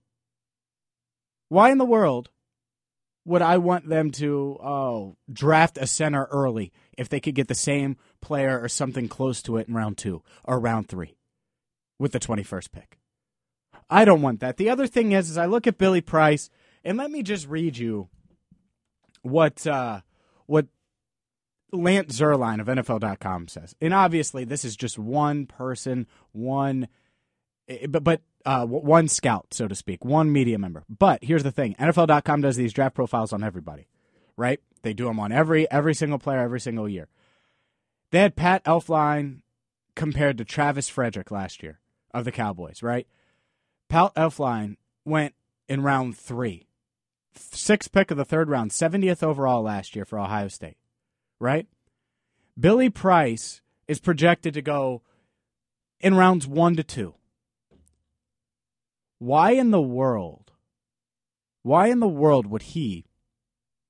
Why 1.50 1.72
in 1.72 1.78
the 1.78 1.86
world 1.86 2.30
would 3.26 3.42
I 3.42 3.58
want 3.58 3.90
them 3.90 4.12
to 4.12 4.58
oh, 4.62 5.18
draft 5.32 5.78
a 5.78 5.86
center 5.86 6.26
early 6.32 6.72
if 6.98 7.10
they 7.10 7.20
could 7.20 7.36
get 7.36 7.50
the 7.50 7.56
same 7.56 7.98
player 8.22 8.60
or 8.60 8.70
something 8.70 9.08
close 9.10 9.42
to 9.44 9.58
it 9.58 9.68
in 9.68 9.74
round 9.74 9.98
two 9.98 10.24
or 10.46 10.60
round 10.60 10.88
three 10.88 11.18
with 12.00 12.14
the 12.14 12.20
21st 12.20 12.72
pick? 12.72 12.98
I 13.90 14.06
don't 14.06 14.22
want 14.22 14.40
that. 14.40 14.58
The 14.58 14.70
other 14.70 14.88
thing 14.88 15.12
is, 15.12 15.30
is 15.30 15.38
I 15.38 15.46
look 15.46 15.68
at 15.68 15.78
Billy 15.78 16.02
Price, 16.02 16.50
and 16.84 16.98
let 16.98 17.12
me 17.12 17.24
just 17.24 17.48
read 17.48 17.78
you 17.78 18.10
what 19.22 19.66
uh, 19.68 20.02
what 20.46 20.68
Lance 21.72 22.18
Zierlein 22.20 22.62
of 22.62 22.68
NFL.com 22.68 23.48
says. 23.48 23.76
And 23.82 23.94
obviously, 23.94 24.44
this 24.44 24.64
is 24.64 24.76
just 24.76 24.98
one 24.98 25.46
person, 25.46 26.08
one, 26.32 26.88
eh, 27.68 27.88
but 27.88 28.04
but 28.04 28.22
uh, 28.46 28.66
one 28.66 29.08
scout, 29.08 29.48
so 29.54 29.68
to 29.68 29.76
speak, 29.76 30.06
one 30.06 30.32
media 30.32 30.58
member. 30.58 30.84
But 30.90 31.24
here's 31.24 31.44
the 31.44 31.52
thing: 31.52 31.76
NFL.com 31.80 32.42
does 32.42 32.56
these 32.56 32.74
draft 32.74 32.96
profiles 32.96 33.34
on 33.34 33.44
everybody, 33.44 33.88
right? 34.38 34.60
They 34.84 34.94
do 34.94 35.06
them 35.06 35.20
on 35.20 35.32
every 35.32 35.70
every 35.70 35.94
single 35.94 36.20
player 36.20 36.40
every 36.40 36.62
single 36.62 36.88
year. 36.88 37.10
They 38.12 38.20
had 38.20 38.38
Pat 38.38 38.64
Elflein 38.64 39.42
compared 39.96 40.38
to 40.38 40.46
Travis 40.46 40.88
Frederick 40.88 41.32
last 41.32 41.62
year 41.62 41.80
of 42.14 42.24
the 42.24 42.32
Cowboys, 42.32 42.82
right? 42.82 43.08
Pat 43.90 44.16
Elflein 44.16 44.78
went 45.04 45.34
in 45.68 45.82
round 45.82 46.18
three, 46.18 46.68
sixth 47.36 47.92
pick 47.92 48.12
of 48.12 48.18
the 48.18 48.24
third 48.24 48.50
round, 48.50 48.72
70th 48.72 49.24
overall 49.24 49.62
last 49.62 49.96
year 49.96 50.06
for 50.06 50.20
Ohio 50.20 50.48
State 50.48 50.78
right? 51.40 51.68
Billy 52.60 52.90
Price 52.90 53.62
is 53.88 54.00
projected 54.00 54.54
to 54.54 54.62
go 54.62 55.02
in 56.00 56.16
rounds 56.16 56.48
one 56.48 56.76
to 56.76 56.84
two. 56.84 57.16
Why 59.20 59.52
in 59.52 59.72
the 59.72 59.82
world? 59.82 60.52
Why 61.64 61.88
in 61.88 62.00
the 62.00 62.08
world 62.08 62.48
would 62.48 62.64
he 62.64 63.06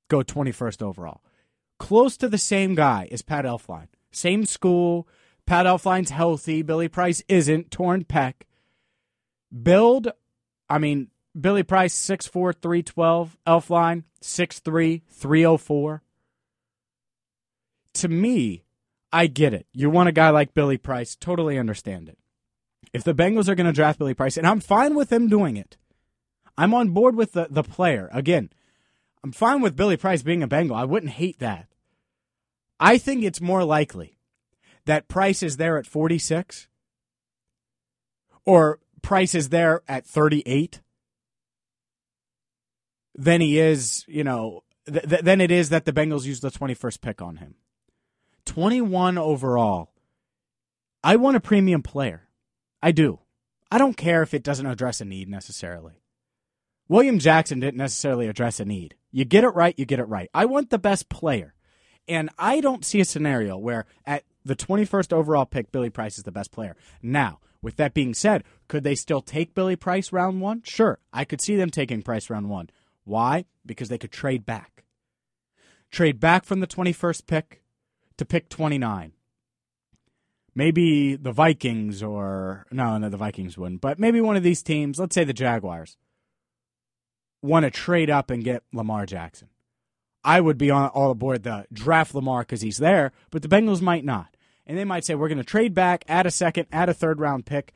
go 0.10 0.22
21st 0.22 0.82
overall? 0.82 1.22
Close 1.80 2.18
to 2.18 2.30
the 2.30 2.38
same 2.38 2.76
guy 2.76 3.08
as 3.12 3.22
Pat 3.22 3.46
Elflein. 3.46 3.88
Same 4.12 4.46
school. 4.46 5.08
Pat 5.46 5.66
Elflein's 5.66 6.10
healthy. 6.10 6.62
Billy 6.62 6.88
Price 6.88 7.22
isn't. 7.28 7.72
Torn 7.72 8.04
pec. 8.04 8.34
Build, 9.64 10.12
I 10.70 10.78
mean, 10.80 11.10
Billy 11.40 11.64
Price, 11.64 11.94
6'4, 11.94 12.56
312. 12.60 13.38
Elflein, 13.46 14.04
6'3, 14.22 15.02
304 15.10 16.04
to 17.98 18.08
me, 18.08 18.64
I 19.12 19.28
get 19.28 19.54
it. 19.54 19.68
You 19.74 19.90
want 19.90 20.10
a 20.10 20.14
guy 20.14 20.30
like 20.30 20.54
Billy 20.54 20.78
Price, 20.78 21.16
totally 21.16 21.58
understand 21.58 22.10
it. 22.10 22.18
If 22.94 23.04
the 23.04 23.14
Bengals 23.14 23.48
are 23.48 23.56
going 23.56 23.68
to 23.68 23.74
draft 23.74 24.00
Billy 24.00 24.14
Price, 24.14 24.38
and 24.38 24.48
I'm 24.48 24.60
fine 24.60 24.96
with 24.96 25.10
them 25.10 25.28
doing 25.28 25.58
it, 25.58 25.78
I'm 26.58 26.74
on 26.74 26.90
board 26.90 27.16
with 27.16 27.34
the, 27.34 27.48
the 27.50 27.64
player. 27.64 28.10
Again, 28.12 28.50
I'm 29.24 29.32
fine 29.32 29.62
with 29.62 29.76
Billy 29.76 29.98
Price 29.98 30.24
being 30.24 30.44
a 30.44 30.48
Bengal. 30.48 30.76
I 30.76 30.86
wouldn't 30.86 31.14
hate 31.14 31.40
that. 31.40 31.68
I 32.80 32.98
think 32.98 33.24
it's 33.24 33.42
more 33.42 33.64
likely 33.64 34.18
that 34.86 35.08
Price 35.08 35.44
is 35.44 35.58
there 35.58 35.78
at 35.78 35.86
46 35.86 36.68
or 38.46 38.80
Price 39.02 39.36
is 39.36 39.50
there 39.50 39.82
at 39.88 40.06
38 40.06 40.82
than 43.16 43.42
he 43.42 43.60
is, 43.60 44.06
you 44.08 44.24
know, 44.24 44.64
th- 44.86 45.08
th- 45.08 45.22
than 45.22 45.42
it 45.42 45.52
is 45.52 45.70
that 45.70 45.86
the 45.86 45.94
Bengals 45.94 46.26
use 46.26 46.40
the 46.40 46.52
21st 46.52 47.02
pick 47.02 47.22
on 47.22 47.38
him. 47.38 47.56
21 48.48 49.18
overall. 49.18 49.92
I 51.04 51.18
want 51.18 51.38
a 51.38 51.42
premium 51.42 51.84
player. 51.84 52.28
I 52.82 52.92
do. 52.92 53.20
I 53.70 53.78
don't 53.78 53.98
care 53.98 54.24
if 54.24 54.34
it 54.34 54.44
doesn't 54.44 54.66
address 54.66 55.02
a 55.02 55.06
need 55.06 55.30
necessarily. 55.30 56.02
William 56.88 57.20
Jackson 57.20 57.60
didn't 57.60 57.78
necessarily 57.78 58.28
address 58.28 58.60
a 58.60 58.66
need. 58.66 58.96
You 59.12 59.26
get 59.26 59.44
it 59.44 59.50
right, 59.50 59.78
you 59.78 59.86
get 59.86 60.00
it 60.00 60.08
right. 60.08 60.30
I 60.34 60.46
want 60.46 60.70
the 60.70 60.80
best 60.80 61.10
player. 61.10 61.54
And 62.08 62.30
I 62.40 62.62
don't 62.62 62.86
see 62.86 63.02
a 63.02 63.06
scenario 63.06 63.58
where 63.58 63.86
at 64.06 64.24
the 64.46 64.56
21st 64.56 65.12
overall 65.12 65.46
pick, 65.46 65.74
Billy 65.74 65.90
Price 65.90 66.18
is 66.18 66.24
the 66.24 66.32
best 66.32 66.52
player. 66.52 66.78
Now, 67.02 67.40
with 67.62 67.76
that 67.76 67.94
being 67.94 68.14
said, 68.14 68.46
could 68.70 68.86
they 68.86 68.96
still 68.96 69.22
take 69.22 69.54
Billy 69.54 69.76
Price 69.76 70.14
round 70.14 70.40
one? 70.40 70.62
Sure. 70.64 71.00
I 71.12 71.26
could 71.26 71.42
see 71.42 71.58
them 71.58 71.70
taking 71.70 72.02
Price 72.02 72.30
round 72.30 72.50
one. 72.50 72.70
Why? 73.04 73.44
Because 73.66 73.90
they 73.90 73.98
could 73.98 74.14
trade 74.14 74.46
back. 74.46 74.86
Trade 75.92 76.22
back 76.22 76.46
from 76.46 76.62
the 76.62 76.68
21st 76.68 77.28
pick 77.28 77.62
to 78.18 78.26
pick 78.26 78.50
29. 78.50 79.14
Maybe 80.56 81.16
the 81.16 81.32
Vikings 81.32 82.02
or 82.02 82.66
no, 82.72 82.98
no, 82.98 83.10
the 83.10 83.18
Vikings 83.18 83.58
wouldn't, 83.58 83.82
but 83.82 84.00
maybe 84.00 84.22
one 84.22 84.36
of 84.36 84.44
these 84.44 84.64
teams, 84.64 85.00
let's 85.00 85.14
say 85.14 85.24
the 85.24 85.34
Jaguars, 85.34 85.98
want 87.44 87.64
to 87.64 87.72
trade 87.72 88.10
up 88.10 88.32
and 88.32 88.44
get 88.44 88.64
Lamar 88.74 89.06
Jackson. 89.06 89.50
I 90.24 90.42
would 90.42 90.58
be 90.58 90.72
on 90.72 90.90
all 90.90 91.12
aboard 91.12 91.44
the 91.44 91.68
draft 91.72 92.16
Lamar 92.16 92.42
because 92.42 92.62
he's 92.62 92.78
there, 92.78 93.12
but 93.30 93.44
the 93.44 93.48
Bengals 93.48 93.82
might 93.82 94.04
not. 94.04 94.36
And 94.66 94.78
they 94.78 94.84
might 94.84 95.06
say, 95.06 95.16
we're 95.16 95.30
going 95.30 95.38
to 95.38 95.44
trade 95.44 95.74
back, 95.74 96.04
add 96.10 96.26
a 96.26 96.32
second, 96.32 96.68
add 96.72 96.90
a 96.90 96.94
third 96.94 97.20
round 97.20 97.46
pick 97.46 97.74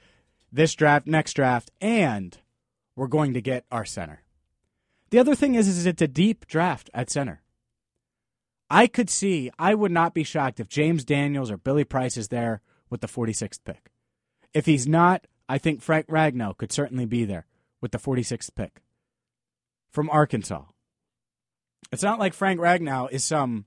this 0.51 0.73
draft, 0.75 1.07
next 1.07 1.33
draft, 1.33 1.71
and 1.79 2.37
we're 2.95 3.07
going 3.07 3.33
to 3.33 3.41
get 3.41 3.65
our 3.71 3.85
center. 3.85 4.21
The 5.09 5.19
other 5.19 5.35
thing 5.35 5.55
is, 5.55 5.67
is 5.67 5.85
it's 5.85 6.01
a 6.01 6.07
deep 6.07 6.47
draft 6.47 6.89
at 6.93 7.09
center. 7.09 7.41
I 8.71 8.87
could 8.87 9.09
see, 9.09 9.51
I 9.59 9.75
would 9.75 9.91
not 9.91 10.13
be 10.13 10.23
shocked 10.23 10.61
if 10.61 10.69
James 10.69 11.03
Daniels 11.03 11.51
or 11.51 11.57
Billy 11.57 11.83
Price 11.83 12.15
is 12.15 12.29
there 12.29 12.61
with 12.89 13.01
the 13.01 13.07
46th 13.07 13.59
pick. 13.65 13.91
If 14.53 14.65
he's 14.65 14.87
not, 14.87 15.27
I 15.49 15.57
think 15.57 15.81
Frank 15.81 16.07
Ragnow 16.07 16.55
could 16.55 16.71
certainly 16.71 17.05
be 17.05 17.25
there 17.25 17.47
with 17.81 17.91
the 17.91 17.99
46th 17.99 18.55
pick 18.55 18.81
from 19.91 20.09
Arkansas. 20.09 20.63
It's 21.91 22.01
not 22.01 22.17
like 22.17 22.33
Frank 22.33 22.61
Ragnow 22.61 23.11
is 23.11 23.25
some, 23.25 23.65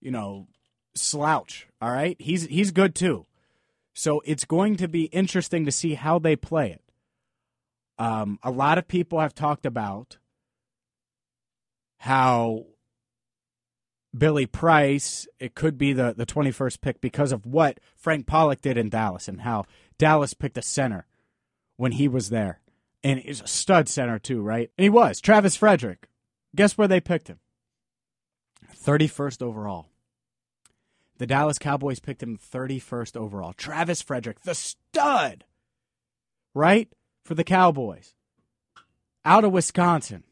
you 0.00 0.12
know, 0.12 0.46
slouch, 0.94 1.66
all 1.82 1.90
right? 1.90 2.16
He's 2.20 2.46
he's 2.46 2.70
good 2.70 2.94
too. 2.94 3.26
So 3.92 4.22
it's 4.24 4.44
going 4.44 4.76
to 4.76 4.86
be 4.86 5.06
interesting 5.06 5.64
to 5.64 5.72
see 5.72 5.94
how 5.94 6.20
they 6.20 6.36
play 6.36 6.70
it. 6.70 6.82
Um, 7.98 8.38
a 8.44 8.52
lot 8.52 8.78
of 8.78 8.86
people 8.86 9.18
have 9.18 9.34
talked 9.34 9.66
about 9.66 10.18
how 11.98 12.66
Billy 14.16 14.46
Price, 14.46 15.26
it 15.38 15.54
could 15.54 15.76
be 15.76 15.92
the, 15.92 16.14
the 16.16 16.26
21st 16.26 16.80
pick 16.80 17.00
because 17.00 17.32
of 17.32 17.46
what 17.46 17.80
Frank 17.96 18.26
Pollack 18.26 18.60
did 18.60 18.76
in 18.76 18.88
Dallas 18.88 19.28
and 19.28 19.42
how 19.42 19.64
Dallas 19.98 20.34
picked 20.34 20.58
a 20.58 20.62
center 20.62 21.06
when 21.76 21.92
he 21.92 22.08
was 22.08 22.30
there. 22.30 22.60
And 23.02 23.20
he's 23.20 23.40
a 23.40 23.46
stud 23.46 23.88
center, 23.88 24.18
too, 24.18 24.40
right? 24.40 24.70
And 24.76 24.82
he 24.82 24.90
was. 24.90 25.20
Travis 25.20 25.56
Frederick. 25.56 26.08
Guess 26.54 26.78
where 26.78 26.88
they 26.88 27.00
picked 27.00 27.28
him? 27.28 27.38
31st 28.74 29.42
overall. 29.42 29.90
The 31.18 31.26
Dallas 31.26 31.58
Cowboys 31.58 32.00
picked 32.00 32.22
him 32.22 32.38
31st 32.38 33.16
overall. 33.16 33.52
Travis 33.52 34.02
Frederick, 34.02 34.40
the 34.40 34.54
stud, 34.54 35.44
right? 36.54 36.88
For 37.24 37.34
the 37.34 37.44
Cowboys. 37.44 38.14
Out 39.24 39.44
of 39.44 39.52
Wisconsin. 39.52 40.24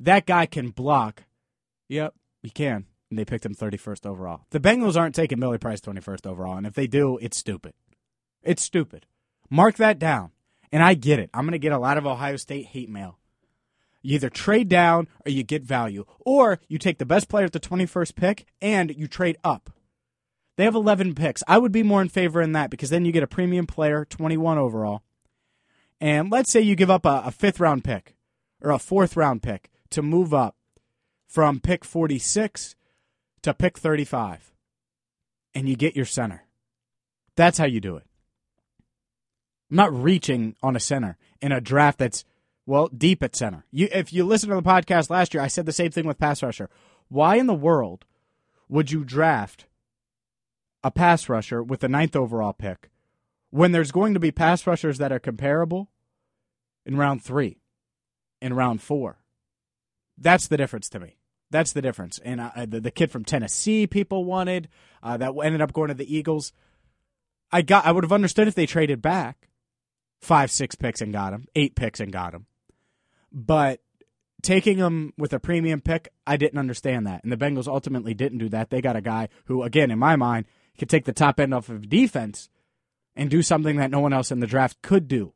That 0.00 0.26
guy 0.26 0.46
can 0.46 0.70
block. 0.70 1.24
Yep, 1.88 2.14
he 2.42 2.50
can 2.50 2.86
and 3.10 3.18
they 3.18 3.24
picked 3.24 3.46
him 3.46 3.54
31st 3.54 4.06
overall. 4.06 4.42
The 4.50 4.60
Bengals 4.60 4.96
aren't 4.96 5.14
taking 5.14 5.40
Billy 5.40 5.58
Price 5.58 5.80
21st 5.80 6.26
overall, 6.26 6.56
and 6.56 6.66
if 6.66 6.74
they 6.74 6.86
do, 6.86 7.18
it's 7.18 7.36
stupid. 7.36 7.74
It's 8.42 8.62
stupid. 8.62 9.06
Mark 9.50 9.76
that 9.76 9.98
down. 9.98 10.30
And 10.70 10.82
I 10.82 10.94
get 10.94 11.18
it. 11.18 11.30
I'm 11.32 11.44
going 11.44 11.52
to 11.52 11.58
get 11.58 11.72
a 11.72 11.78
lot 11.78 11.96
of 11.96 12.06
Ohio 12.06 12.36
State 12.36 12.66
hate 12.66 12.90
mail. 12.90 13.18
You 14.02 14.16
either 14.16 14.30
trade 14.30 14.68
down 14.68 15.08
or 15.26 15.30
you 15.30 15.42
get 15.42 15.62
value, 15.62 16.04
or 16.20 16.60
you 16.68 16.78
take 16.78 16.98
the 16.98 17.06
best 17.06 17.28
player 17.28 17.46
at 17.46 17.52
the 17.52 17.60
21st 17.60 18.14
pick 18.14 18.46
and 18.60 18.94
you 18.94 19.08
trade 19.08 19.38
up. 19.42 19.70
They 20.56 20.64
have 20.64 20.74
11 20.74 21.14
picks. 21.14 21.42
I 21.48 21.58
would 21.58 21.72
be 21.72 21.82
more 21.82 22.02
in 22.02 22.08
favor 22.08 22.42
in 22.42 22.52
that 22.52 22.70
because 22.70 22.90
then 22.90 23.04
you 23.04 23.12
get 23.12 23.22
a 23.22 23.28
premium 23.28 23.66
player, 23.66 24.04
21 24.04 24.58
overall. 24.58 25.02
And 26.00 26.30
let's 26.30 26.52
say 26.52 26.60
you 26.60 26.76
give 26.76 26.90
up 26.90 27.06
a, 27.06 27.22
a 27.26 27.30
fifth 27.30 27.60
round 27.60 27.84
pick 27.84 28.14
or 28.60 28.70
a 28.70 28.78
fourth 28.78 29.16
round 29.16 29.42
pick 29.42 29.70
to 29.90 30.02
move 30.02 30.34
up 30.34 30.56
from 31.26 31.60
pick 31.60 31.84
46 31.84 32.76
to 33.42 33.54
pick 33.54 33.78
35 33.78 34.52
and 35.54 35.68
you 35.68 35.76
get 35.76 35.96
your 35.96 36.04
center. 36.04 36.44
That's 37.36 37.58
how 37.58 37.66
you 37.66 37.80
do 37.80 37.96
it. 37.96 38.04
I'm 39.70 39.76
not 39.76 39.92
reaching 39.92 40.56
on 40.62 40.76
a 40.76 40.80
center 40.80 41.18
in 41.40 41.52
a 41.52 41.60
draft 41.60 41.98
that's 41.98 42.24
well 42.66 42.88
deep 42.88 43.22
at 43.22 43.36
center. 43.36 43.64
You, 43.70 43.88
if 43.92 44.12
you 44.12 44.24
listen 44.24 44.48
to 44.50 44.56
the 44.56 44.62
podcast 44.62 45.10
last 45.10 45.34
year, 45.34 45.42
I 45.42 45.48
said 45.48 45.66
the 45.66 45.72
same 45.72 45.90
thing 45.90 46.06
with 46.06 46.18
pass 46.18 46.42
rusher. 46.42 46.70
Why 47.08 47.36
in 47.36 47.46
the 47.46 47.54
world 47.54 48.04
would 48.68 48.90
you 48.90 49.04
draft 49.04 49.66
a 50.82 50.90
pass 50.90 51.28
rusher 51.28 51.62
with 51.62 51.80
the 51.80 51.88
ninth 51.88 52.16
overall 52.16 52.52
pick 52.52 52.90
when 53.50 53.72
there's 53.72 53.92
going 53.92 54.14
to 54.14 54.20
be 54.20 54.30
pass 54.30 54.66
rushers 54.66 54.98
that 54.98 55.12
are 55.12 55.18
comparable 55.18 55.90
in 56.84 56.96
round 56.96 57.22
three, 57.22 57.58
in 58.40 58.54
round 58.54 58.82
four? 58.82 59.18
That's 60.16 60.48
the 60.48 60.56
difference 60.56 60.88
to 60.90 61.00
me. 61.00 61.17
That's 61.50 61.72
the 61.72 61.82
difference. 61.82 62.18
And 62.24 62.40
uh, 62.40 62.66
the, 62.66 62.80
the 62.80 62.90
kid 62.90 63.10
from 63.10 63.24
Tennessee, 63.24 63.86
people 63.86 64.24
wanted 64.24 64.68
uh, 65.02 65.16
that 65.16 65.32
ended 65.42 65.62
up 65.62 65.72
going 65.72 65.88
to 65.88 65.94
the 65.94 66.14
Eagles. 66.14 66.52
I 67.50 67.62
got. 67.62 67.86
I 67.86 67.92
would 67.92 68.04
have 68.04 68.12
understood 68.12 68.48
if 68.48 68.54
they 68.54 68.66
traded 68.66 69.00
back 69.00 69.48
five, 70.20 70.50
six 70.50 70.74
picks 70.74 71.00
and 71.00 71.12
got 71.12 71.32
him, 71.32 71.46
eight 71.54 71.74
picks 71.74 72.00
and 72.00 72.12
got 72.12 72.34
him. 72.34 72.46
But 73.32 73.80
taking 74.42 74.78
him 74.78 75.12
with 75.16 75.32
a 75.32 75.40
premium 75.40 75.80
pick, 75.80 76.12
I 76.26 76.36
didn't 76.36 76.58
understand 76.58 77.06
that. 77.06 77.22
And 77.22 77.32
the 77.32 77.36
Bengals 77.36 77.68
ultimately 77.68 78.14
didn't 78.14 78.38
do 78.38 78.48
that. 78.50 78.70
They 78.70 78.80
got 78.80 78.96
a 78.96 79.00
guy 79.00 79.28
who, 79.46 79.62
again, 79.62 79.90
in 79.90 79.98
my 79.98 80.16
mind, 80.16 80.46
could 80.78 80.88
take 80.88 81.04
the 81.04 81.12
top 81.12 81.40
end 81.40 81.54
off 81.54 81.68
of 81.68 81.88
defense 81.88 82.48
and 83.16 83.30
do 83.30 83.42
something 83.42 83.76
that 83.76 83.90
no 83.90 84.00
one 84.00 84.12
else 84.12 84.30
in 84.30 84.40
the 84.40 84.46
draft 84.46 84.80
could 84.82 85.08
do. 85.08 85.32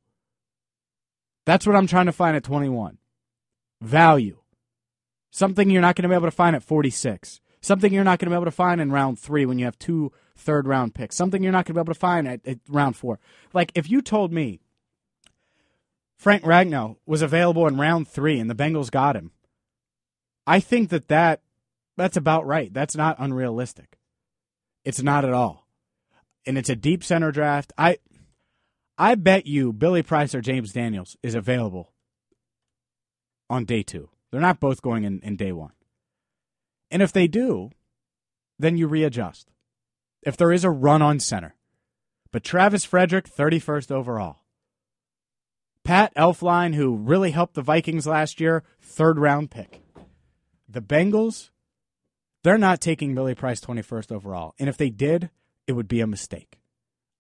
That's 1.45 1.67
what 1.67 1.75
I'm 1.75 1.89
trying 1.89 2.07
to 2.07 2.13
find 2.13 2.37
at 2.37 2.45
21. 2.45 2.99
Value. 3.81 4.42
Something 5.33 5.71
you're 5.71 5.81
not 5.81 5.97
going 5.97 6.03
to 6.03 6.09
be 6.11 6.15
able 6.15 6.27
to 6.27 6.31
find 6.31 6.55
at 6.55 6.63
46. 6.63 7.41
Something 7.63 7.93
you're 7.93 8.05
not 8.05 8.19
going 8.19 8.27
to 8.27 8.31
be 8.31 8.37
able 8.37 8.45
to 8.45 8.51
find 8.51 8.81
in 8.81 8.93
round 8.93 9.19
three 9.19 9.47
when 9.47 9.59
you 9.59 9.65
have 9.65 9.79
two 9.79 10.13
third 10.37 10.69
round 10.69 10.95
picks. 10.95 11.17
Something 11.17 11.43
you're 11.43 11.53
not 11.53 11.65
going 11.65 11.75
to 11.75 11.79
be 11.79 11.81
able 11.81 11.95
to 11.95 11.99
find 11.99 12.29
at, 12.29 12.47
at 12.47 12.59
round 12.69 12.97
four. 12.97 13.19
Like, 13.55 13.73
if 13.75 13.91
you 13.91 14.03
told 14.03 14.31
me 14.31 14.61
Frank 16.19 16.43
Ragnow 16.43 16.97
was 17.07 17.23
available 17.23 17.67
in 17.67 17.79
round 17.79 18.09
three 18.09 18.39
and 18.39 18.51
the 18.51 18.55
Bengals 18.55 18.91
got 18.91 19.17
him, 19.17 19.33
I 20.47 20.61
think 20.61 20.91
that, 20.91 21.09
that 21.09 21.41
that's 21.97 22.17
about 22.17 22.47
right. 22.47 22.73
That's 22.73 22.97
not 22.97 23.17
unrealistic. 23.19 23.99
It's 24.85 25.03
not 25.03 25.25
at 25.25 25.33
all. 25.33 25.67
And 26.45 26.59
it's 26.59 26.69
a 26.69 26.77
deep 26.77 27.03
center 27.03 27.33
draft. 27.33 27.73
I 27.79 27.99
I 28.99 29.15
bet 29.15 29.47
you 29.47 29.73
Billy 29.73 30.03
Price 30.03 30.35
or 30.35 30.43
James 30.43 30.73
Daniels 30.73 31.17
is 31.23 31.35
available 31.35 31.93
on 33.49 33.65
day 33.65 33.83
two. 33.83 34.11
They're 34.33 34.41
not 34.41 34.61
both 34.61 34.83
going 34.83 35.05
in, 35.05 35.21
in 35.21 35.37
day 35.37 35.53
one. 35.53 35.73
And 36.91 37.03
if 37.03 37.13
they 37.13 37.29
do, 37.29 37.71
then 38.59 38.77
you 38.77 38.89
readjust. 38.89 39.51
If 40.23 40.37
there 40.37 40.53
is 40.53 40.65
a 40.65 40.71
run 40.71 41.03
on 41.03 41.21
center. 41.21 41.55
But 42.33 42.43
Travis 42.43 42.85
Frederick, 42.85 43.29
31st 43.29 43.91
overall. 43.91 44.39
Pat 45.85 46.15
Elflein, 46.15 46.75
who 46.75 46.97
really 46.97 47.33
helped 47.33 47.55
the 47.55 47.63
Vikings 47.63 48.07
last 48.07 48.41
year, 48.41 48.63
third 48.81 49.19
round 49.19 49.51
pick. 49.51 49.83
The 50.69 50.81
Bengals, 50.81 51.51
they're 52.43 52.57
not 52.57 52.81
taking 52.81 53.15
Billy 53.15 53.35
Price 53.35 53.61
21st 53.61 54.13
overall. 54.13 54.55
And 54.59 54.69
if 54.69 54.79
they 54.79 54.91
did, 54.91 55.29
it 55.67 55.73
would 55.73 55.89
be 55.89 56.01
a 56.01 56.07
mistake. 56.07 56.59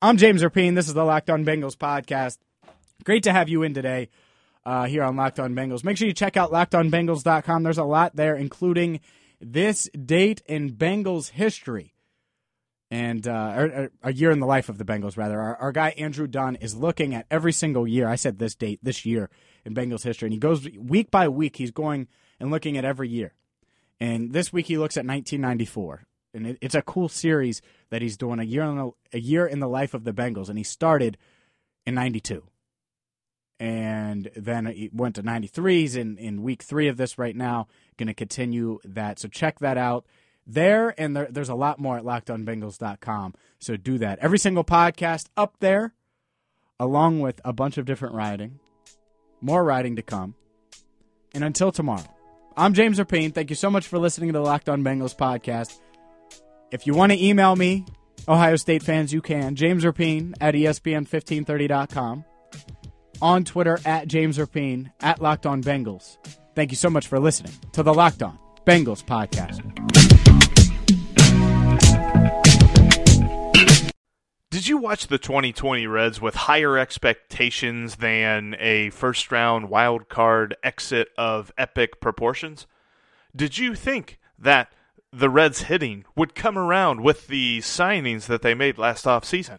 I'm 0.00 0.16
James 0.16 0.42
Rapien. 0.42 0.74
This 0.74 0.88
is 0.88 0.94
the 0.94 1.04
Locked 1.04 1.28
On 1.28 1.44
Bengals 1.44 1.76
podcast. 1.76 2.38
Great 3.04 3.24
to 3.24 3.32
have 3.32 3.48
you 3.48 3.62
in 3.62 3.74
today 3.74 4.08
uh, 4.64 4.84
here 4.86 5.02
on 5.02 5.16
Locked 5.16 5.40
On 5.40 5.54
Bengals. 5.54 5.84
Make 5.84 5.96
sure 5.96 6.06
you 6.06 6.14
check 6.14 6.36
out 6.36 6.52
lockedonbengals.com. 6.52 7.62
There's 7.62 7.78
a 7.78 7.84
lot 7.84 8.16
there, 8.16 8.36
including 8.36 9.00
this 9.40 9.88
date 9.90 10.42
in 10.46 10.72
Bengals 10.72 11.30
history 11.30 11.94
and 12.90 13.26
uh, 13.26 13.88
a 14.02 14.12
year 14.12 14.30
in 14.30 14.38
the 14.38 14.46
life 14.46 14.68
of 14.68 14.76
the 14.76 14.84
Bengals, 14.84 15.16
rather. 15.16 15.40
Our, 15.40 15.56
our, 15.56 15.72
guy 15.72 15.94
Andrew 15.96 16.26
Dunn 16.26 16.56
is 16.56 16.76
looking 16.76 17.14
at 17.14 17.26
every 17.30 17.52
single 17.52 17.88
year. 17.88 18.06
I 18.06 18.16
said 18.16 18.38
this 18.38 18.54
date, 18.54 18.80
this 18.82 19.06
year 19.06 19.30
in 19.64 19.74
Bengals 19.74 20.02
history, 20.02 20.26
and 20.26 20.34
he 20.34 20.38
goes 20.38 20.68
week 20.78 21.10
by 21.10 21.26
week. 21.28 21.56
He's 21.56 21.70
going 21.70 22.06
and 22.38 22.50
looking 22.50 22.76
at 22.76 22.84
every 22.84 23.08
year. 23.08 23.32
And 23.98 24.32
this 24.32 24.52
week 24.52 24.66
he 24.66 24.76
looks 24.76 24.98
at 24.98 25.06
1994, 25.06 26.04
and 26.34 26.46
it, 26.48 26.58
it's 26.60 26.74
a 26.74 26.82
cool 26.82 27.08
series 27.08 27.62
that 27.88 28.02
he's 28.02 28.18
doing 28.18 28.40
a 28.40 28.44
year 28.44 28.64
in 28.64 28.92
a 29.12 29.18
year 29.18 29.46
in 29.46 29.60
the 29.60 29.68
life 29.68 29.94
of 29.94 30.04
the 30.04 30.12
Bengals, 30.12 30.50
and 30.50 30.58
he 30.58 30.64
started 30.64 31.16
in 31.86 31.94
'92, 31.94 32.44
and 33.62 34.28
then 34.34 34.66
it 34.66 34.92
went 34.92 35.14
to 35.14 35.22
'93. 35.22 35.82
He's 35.82 35.94
in 35.94 36.18
in 36.18 36.42
week 36.42 36.64
three 36.64 36.88
of 36.88 36.96
this 36.96 37.16
right 37.16 37.36
now. 37.36 37.68
Going 37.96 38.08
to 38.08 38.14
continue 38.14 38.80
that, 38.84 39.20
so 39.20 39.28
check 39.28 39.60
that 39.60 39.78
out 39.78 40.04
there, 40.44 40.92
and 40.98 41.16
there, 41.16 41.28
there's 41.30 41.48
a 41.48 41.54
lot 41.54 41.78
more 41.78 41.96
at 41.96 42.02
LockedOnBengals.com. 42.02 43.34
So 43.60 43.76
do 43.76 43.98
that. 43.98 44.18
Every 44.18 44.38
single 44.38 44.64
podcast 44.64 45.28
up 45.36 45.54
there, 45.60 45.94
along 46.80 47.20
with 47.20 47.40
a 47.44 47.52
bunch 47.52 47.78
of 47.78 47.84
different 47.84 48.16
writing, 48.16 48.58
more 49.40 49.62
writing 49.62 49.94
to 49.94 50.02
come. 50.02 50.34
And 51.32 51.44
until 51.44 51.70
tomorrow, 51.70 52.12
I'm 52.56 52.74
James 52.74 52.98
Rapien. 52.98 53.32
Thank 53.32 53.48
you 53.48 53.56
so 53.56 53.70
much 53.70 53.86
for 53.86 54.00
listening 54.00 54.32
to 54.32 54.40
the 54.40 54.44
Locked 54.44 54.68
On 54.68 54.82
Bengals 54.82 55.16
podcast. 55.16 55.78
If 56.72 56.84
you 56.84 56.94
want 56.94 57.12
to 57.12 57.24
email 57.24 57.54
me, 57.54 57.86
Ohio 58.26 58.56
State 58.56 58.82
fans, 58.82 59.12
you 59.12 59.22
can. 59.22 59.54
James 59.54 59.84
Rapien 59.84 60.34
at 60.40 60.54
ESPN1530.com. 60.54 62.24
On 63.22 63.44
Twitter 63.44 63.78
at 63.84 64.08
James 64.08 64.36
Rapien 64.36 64.90
at 65.00 65.22
Locked 65.22 65.46
On 65.46 65.62
Bengals. 65.62 66.18
Thank 66.56 66.72
you 66.72 66.76
so 66.76 66.90
much 66.90 67.06
for 67.06 67.20
listening 67.20 67.52
to 67.72 67.84
the 67.84 67.94
Locked 67.94 68.20
On 68.20 68.36
Bengals 68.66 69.04
podcast. 69.04 69.62
Did 74.50 74.66
you 74.66 74.76
watch 74.76 75.06
the 75.06 75.18
2020 75.18 75.86
Reds 75.86 76.20
with 76.20 76.34
higher 76.34 76.76
expectations 76.76 77.96
than 77.96 78.56
a 78.58 78.90
first 78.90 79.30
round 79.30 79.70
wild 79.70 80.08
card 80.08 80.56
exit 80.64 81.08
of 81.16 81.52
epic 81.56 82.00
proportions? 82.00 82.66
Did 83.34 83.56
you 83.56 83.76
think 83.76 84.18
that 84.36 84.72
the 85.12 85.30
Reds 85.30 85.62
hitting 85.62 86.04
would 86.16 86.34
come 86.34 86.58
around 86.58 87.02
with 87.02 87.28
the 87.28 87.60
signings 87.60 88.26
that 88.26 88.42
they 88.42 88.54
made 88.54 88.78
last 88.78 89.04
offseason? 89.04 89.58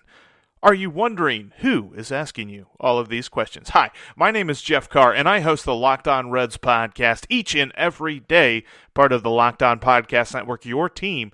Are 0.64 0.74
you 0.74 0.90
wondering 0.90 1.52
who 1.58 1.94
is 1.94 2.10
asking 2.10 2.48
you 2.48 2.68
all 2.80 2.98
of 2.98 3.10
these 3.10 3.28
questions? 3.28 3.72
Hi, 3.72 3.92
my 4.16 4.32
name 4.32 4.50
is 4.50 4.62
Jeff 4.62 4.88
Carr, 4.88 5.14
and 5.14 5.28
I 5.28 5.42
host 5.42 5.66
the 5.66 5.76
Locked 5.76 6.08
On 6.08 6.32
Reds 6.32 6.56
podcast 6.56 7.26
each 7.28 7.54
and 7.54 7.74
every 7.76 8.22
day, 8.22 8.64
part 8.94 9.12
of 9.12 9.24
the 9.24 9.30
Locked 9.30 9.62
On 9.62 9.78
Podcast 9.78 10.34
Network, 10.34 10.66
your 10.66 10.88
team 10.88 11.34